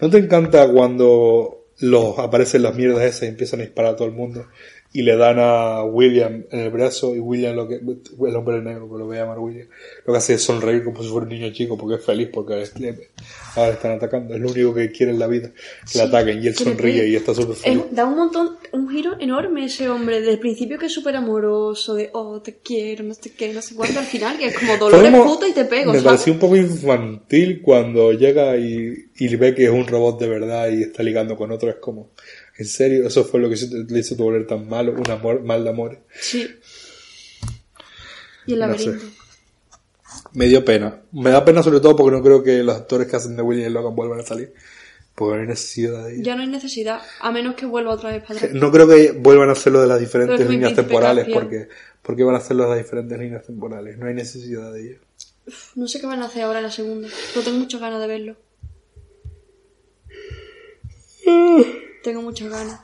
[0.00, 4.08] ¿No te encanta cuando los aparecen las mierdas esas y empiezan a disparar a todo
[4.08, 4.46] el mundo?
[4.90, 8.90] Y le dan a William en el brazo y William, lo que, el hombre negro,
[8.90, 9.68] que lo voy a llamar William,
[10.06, 12.64] lo que hace es sonreír como si fuera un niño chico porque es feliz porque
[12.78, 13.10] le-
[13.54, 14.34] ahora están atacando.
[14.34, 15.50] Es lo único que quiere en la vida.
[15.92, 17.82] Que le ataquen y él sonríe y está súper feliz.
[17.90, 20.20] Es- da un montón, un giro enorme ese hombre.
[20.20, 23.60] Desde el principio que es súper amoroso, de oh, te quiero, no sé qué, no
[23.60, 25.92] sé cuánto, al final que es como dolor Podemos- puta y te pego.
[25.92, 26.04] Me ¿sabes?
[26.04, 30.70] pareció un poco infantil cuando llega y, y ve que es un robot de verdad
[30.70, 31.68] y está ligando con otro.
[31.68, 32.12] Es como,
[32.58, 33.06] ¿en serio?
[33.06, 33.56] Eso fue lo que
[33.88, 35.98] le hizo tu volver tan malo, un amor, mal de amor.
[36.20, 36.46] Sí.
[38.46, 39.00] Y el No laberinto.
[39.00, 39.06] sé.
[40.32, 41.00] Me dio pena.
[41.12, 43.70] Me da pena sobre todo porque no creo que los actores que hacen de William
[43.70, 44.52] y Logan vuelvan a salir.
[45.14, 46.22] Porque no hay necesidad de ello.
[46.22, 48.52] Ya no hay necesidad, a menos que vuelva otra vez para atrás.
[48.54, 51.68] No creo que vuelvan a hacerlo de las diferentes líneas temporales porque,
[52.02, 53.98] porque van a hacerlo de las diferentes líneas temporales.
[53.98, 54.98] No hay necesidad de ello.
[55.74, 58.06] No sé qué van a hacer ahora en la segunda, pero tengo muchas ganas de
[58.06, 58.36] verlo.
[62.02, 62.80] Tengo muchas ganas.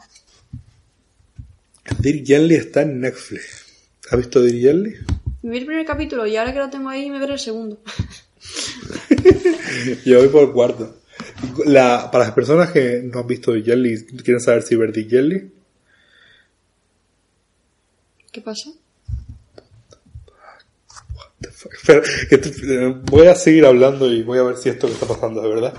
[1.98, 3.64] Dirk Gently está en Netflix.
[4.10, 5.04] ¿Has visto Dirk?
[5.42, 7.80] Me vi el primer capítulo y ahora que lo tengo ahí me veré el segundo.
[10.04, 11.00] Yo voy por el cuarto.
[11.66, 14.92] La, para las personas que no han visto Dick Jelly y quieren saber si ver
[14.92, 15.50] Dick Jelly,
[18.32, 18.70] ¿Qué pasa?
[21.88, 25.48] eh, voy a seguir hablando y voy a ver si esto que está pasando es
[25.54, 25.74] verdad.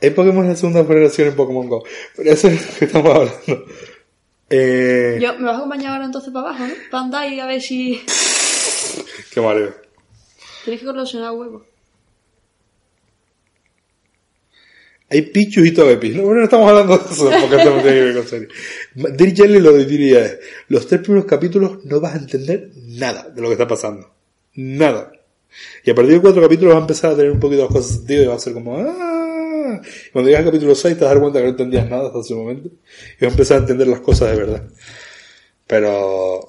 [0.00, 1.84] Hay Pokémon en la segunda generación en Pokémon Go,
[2.16, 3.66] pero eso es lo que estamos hablando.
[4.50, 6.74] Eh, Yo, ¿Me vas a acompañar ahora entonces para abajo, no?
[6.90, 8.00] Para andar y a ver si...
[9.30, 9.74] Qué mareo.
[10.64, 11.62] Tienes que colosionar huevos.
[15.10, 16.10] Hay Pichus y Togepi.
[16.10, 18.24] No, bueno, no estamos hablando de eso porque esto no tiene que ver
[19.34, 20.38] con lo diría es,
[20.68, 24.10] los tres primeros capítulos no vas a entender nada de lo que está pasando.
[24.54, 25.12] Nada.
[25.82, 27.96] Y a partir del cuatro capítulos va a empezar a tener un poquito las cosas
[27.96, 29.17] sentido y va a ser como, ah.
[30.12, 32.68] Cuando llegas al capítulo 6 te dar cuenta que no entendías nada hasta ese momento.
[32.68, 34.62] Y vas a empezar a entender las cosas de verdad.
[35.66, 36.46] Pero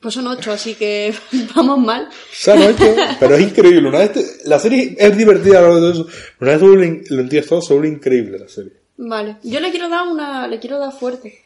[0.00, 1.12] Pues son ocho, así que
[1.56, 2.08] vamos mal.
[2.46, 3.88] Han hecho, pero es increíble.
[3.88, 6.06] Una vez te- la serie es divertida a lo de eso.
[6.40, 8.72] Una vez lo, entiendes todo, se vuelve increíble la serie.
[8.96, 9.36] Vale.
[9.44, 11.38] Yo le quiero dar una, le quiero dar fuerte.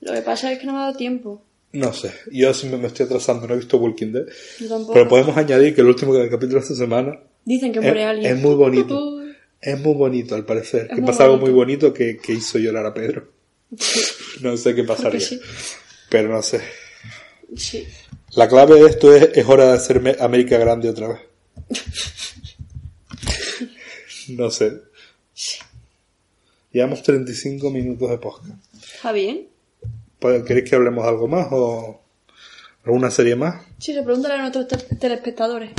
[0.00, 1.42] Lo que pasa es que no me ha dado tiempo.
[1.72, 4.26] No sé, yo sí me, estoy atrasando, no he visto Walking Dead.
[4.60, 4.92] Yo tampoco.
[4.92, 8.36] Pero podemos añadir que el último capítulo de esta semana Dicen que es, muere alguien.
[8.36, 8.94] es muy bonito.
[9.64, 10.88] Es muy bonito, al parecer.
[10.94, 13.28] que pasa algo muy bonito que, que hizo llorar a Pedro.
[14.40, 15.20] No sé qué pasaría.
[15.20, 15.40] sí.
[16.10, 16.60] Pero no sé.
[17.56, 17.86] Sí.
[18.34, 21.20] La clave de esto es, es hora de hacer América grande otra vez.
[24.28, 24.72] no sé.
[26.72, 28.54] Llevamos 35 minutos de podcast.
[28.96, 29.48] ¿Está bien?
[30.18, 32.02] Pues, ¿Queréis que hablemos de algo más o
[32.84, 33.64] alguna serie más?
[33.78, 35.70] Sí, se pregúntale a nuestros te- telespectadores.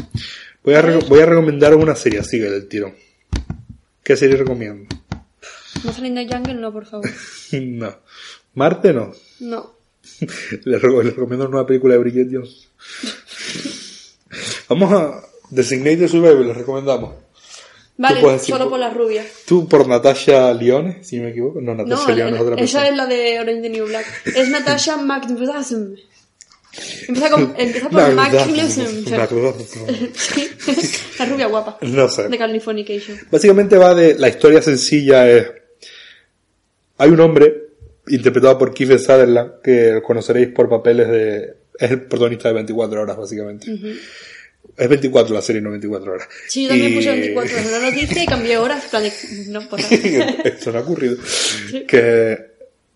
[0.64, 2.96] Voy a, re- voy a recomendaros una serie, sigue del tirón.
[4.06, 4.96] ¿Qué serie recomiendo?
[5.84, 7.10] No salen de Jungle, no, por favor.
[7.52, 7.94] no.
[8.54, 9.12] Marte no.
[9.42, 9.76] No.
[10.66, 12.70] Les, re- les recomiendo una película de Bridget Jones.
[14.70, 17.16] Vamos a Designated Survivor, les recomendamos.
[17.98, 19.26] Vale, decir solo por- las rubias.
[19.48, 21.60] Tú por Natasha Lyonne, si me equivoco.
[21.62, 22.88] No, No, Natasha Lyonne es otra esa persona.
[22.90, 24.06] es la de Orange the New Black.
[24.26, 25.74] Es Natasha McDonald's.
[27.08, 29.56] Empieza, con, empieza por.
[30.16, 30.50] Sí.
[31.20, 31.78] La rubia guapa.
[31.82, 32.28] No sé.
[32.28, 33.18] De Californication.
[33.32, 35.48] Básicamente va de la historia sencilla es
[36.98, 37.54] hay un hombre
[38.08, 43.18] interpretado por Kiefer Sutherland que conoceréis por papeles de es el protagonista de 24 horas
[43.18, 43.68] básicamente.
[44.78, 46.28] Es 24 la serie, no 24 horas.
[46.48, 48.84] Sí, yo también Y- puse 24 en una noticia y cambié horas.
[48.86, 49.04] plan
[49.48, 49.80] No, por.
[50.44, 51.18] Esto no ha ocurrido.
[51.88, 52.38] Que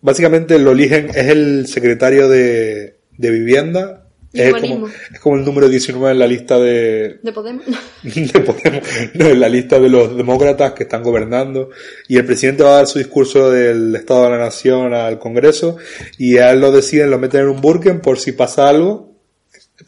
[0.00, 4.06] básicamente lo eligen, es el secretario de, de vivienda.
[4.32, 7.66] Es como, es como el número 19 en la lista de, De Podemos.
[8.04, 11.70] de Podemos, no, en la lista de los demócratas que están gobernando.
[12.08, 15.76] Y el presidente va a dar su discurso del Estado de la Nación al Congreso
[16.16, 19.12] y a él lo deciden, lo meten en un burken por si pasa algo,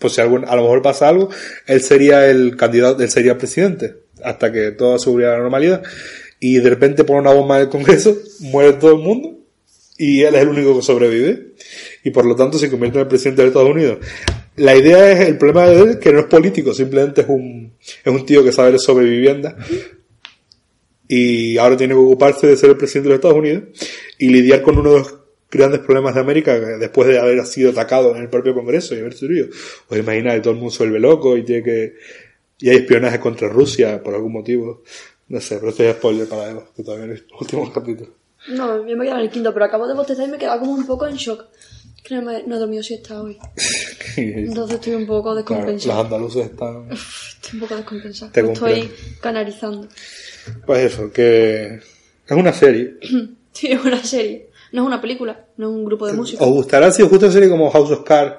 [0.01, 1.31] por si algún, a lo mejor pasa algo,
[1.67, 5.43] él sería el candidato, él sería el presidente, hasta que todo se volviera a la
[5.43, 5.83] normalidad.
[6.41, 9.42] Y de repente pone una bomba en el Congreso, muere todo el mundo
[10.03, 11.53] y él es el único que sobrevive
[12.03, 13.99] y por lo tanto se convierte en el presidente de Estados Unidos.
[14.57, 18.13] La idea es, el problema de él, que no es político, simplemente es un, es
[18.13, 19.57] un tío que sabe sobre vivienda
[21.07, 23.63] y ahora tiene que ocuparse de ser el presidente de los Estados Unidos
[24.19, 28.17] y lidiar con uno de los grandes problemas de América después de haber sido atacado
[28.17, 29.51] en el propio Congreso y haber surgido.
[29.89, 31.95] Os imagináis, todo el mundo se vuelve loco y tiene que,
[32.59, 34.83] y hay espionaje contra Rusia por algún motivo.
[35.29, 38.22] No sé, pero esto es spoiler para Eva, que todavía visto los últimos capítulos.
[38.49, 40.73] No, yo me quedaba en el quinto, pero acabo de bostezar y me quedaba como
[40.73, 41.45] un poco en shock.
[42.03, 43.39] Que no, me- no he dormido siesta hoy.
[44.17, 46.89] Entonces estoy un poco Claro, los andaluces están...
[46.91, 48.33] Estoy un poco descompensada.
[48.33, 48.91] Te estoy
[49.21, 49.89] canalizando.
[50.67, 51.77] Pues eso, que
[52.27, 52.97] es una serie.
[53.53, 54.49] Sí, es una serie.
[54.73, 56.43] No es una película, no es un grupo de música.
[56.43, 58.35] ¿Os gustará si os gusta una serie como House of Cards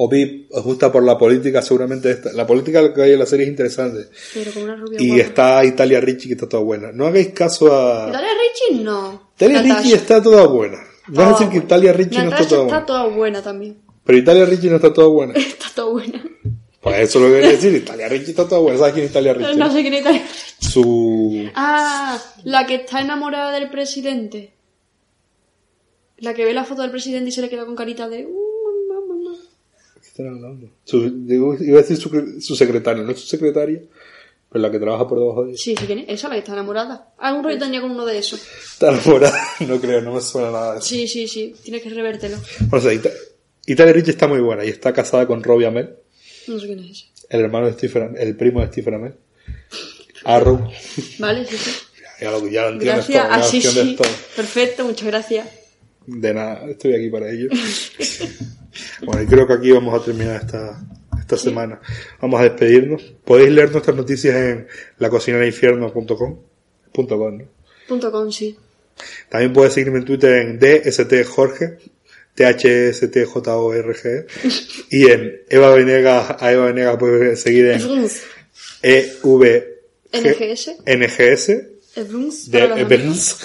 [0.00, 0.50] o VIP?
[0.52, 1.60] ¿Os gusta por la política?
[1.60, 2.32] Seguramente esta.
[2.32, 4.06] La política que hay en la serie es interesante.
[4.32, 5.22] Pero con una rubia Y guapa.
[5.24, 6.92] está Italia Richie que está toda buena.
[6.92, 8.08] No hagáis caso a...
[8.08, 8.30] ¿Italia
[8.68, 8.84] Richie?
[8.84, 9.30] No.
[9.36, 9.80] Italia Natasha.
[9.82, 10.78] Richie está toda buena.
[11.08, 11.58] No es decir que.
[11.58, 12.86] Italia Richie no está toda está buena.
[12.86, 13.78] toda buena también.
[14.04, 15.34] Pero Italia Richie no está toda buena.
[15.36, 16.22] Está toda buena.
[16.80, 17.74] Pues eso lo quería decir.
[17.74, 18.78] Italia Richie está toda buena.
[18.78, 19.56] ¿Sabes quién es Italia Richie?
[19.56, 20.22] No sé quién es Italia
[20.60, 21.50] Su...
[21.54, 24.54] Ah, la que está enamorada del presidente.
[26.18, 28.26] La que ve la foto del presidente y se le queda con carita de...
[28.26, 28.47] "Uh, mamá, mamá".
[30.22, 33.82] Iba a decir su, su secretaria, no es su secretaria,
[34.50, 35.58] pero la que trabaja por debajo de ella.
[35.62, 36.06] Sí, sí, ¿quién es?
[36.08, 37.12] Esa, la que está enamorada.
[37.18, 38.40] Algún rollo tenía con uno de esos.
[38.72, 40.88] Está enamorada, no creo, no me suena nada de eso.
[40.88, 41.54] Sí, sí, sí.
[41.62, 42.36] Tienes que revértelo.
[42.68, 43.12] Bueno, o sea, Ita-
[43.66, 45.90] Italia Rich está muy buena y está casada con Robbie Amell,
[46.46, 47.04] No sé quién es ese.
[47.28, 49.14] el hermano de Stephen Amell, el primo de Stephen Amell.
[50.24, 50.68] Arrow.
[51.18, 51.70] Vale, sí, sí.
[52.20, 53.28] Ya lo, ya lo entiendes Gracias.
[53.28, 53.94] todo, ya sí.
[53.96, 54.08] todo.
[54.34, 55.46] Perfecto, muchas gracias.
[56.08, 57.50] De nada, estoy aquí para ello.
[59.04, 60.82] bueno, y creo que aquí vamos a terminar esta,
[61.20, 61.80] esta semana.
[62.20, 63.02] Vamos a despedirnos.
[63.24, 64.66] Podéis leer nuestras noticias en
[64.98, 66.38] lacocinerainfierno.com.
[66.92, 67.44] Punto com, ¿no?
[67.86, 68.56] Punto com, sí.
[69.28, 71.76] También puedes seguirme en Twitter en DSTJorge,
[72.34, 74.26] T-H-S-T-J-O-R-G,
[74.90, 78.08] y en Eva Venegas, a Eva Venegas puedes seguir en.
[78.82, 79.78] E-V
[80.12, 80.70] NGS.
[80.86, 81.46] NGS
[82.50, 83.36] de Evans.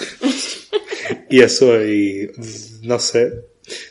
[1.36, 2.30] Y eso, y
[2.82, 3.32] no sé.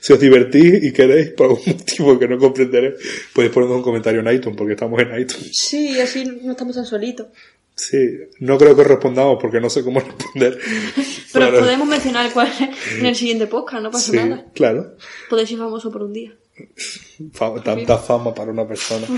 [0.01, 2.95] Si os divertís y queréis, por algún motivo que no comprenderé,
[3.33, 5.49] podéis ponernos un comentario en iTunes, porque estamos en iTunes.
[5.51, 7.27] Sí, así no estamos tan solitos.
[7.75, 7.97] Sí,
[8.39, 10.59] no creo que respondamos porque no sé cómo responder.
[11.33, 14.45] Pero podemos mencionar cuál es en el siguiente podcast, no pasa Sí, nada.
[14.53, 14.95] claro.
[15.27, 16.35] Podéis ser famoso por un día.
[17.63, 19.07] Tanta fama para una persona.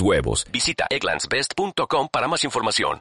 [0.00, 0.44] huevos.
[0.52, 3.00] Visita egglandsbest.com para más información.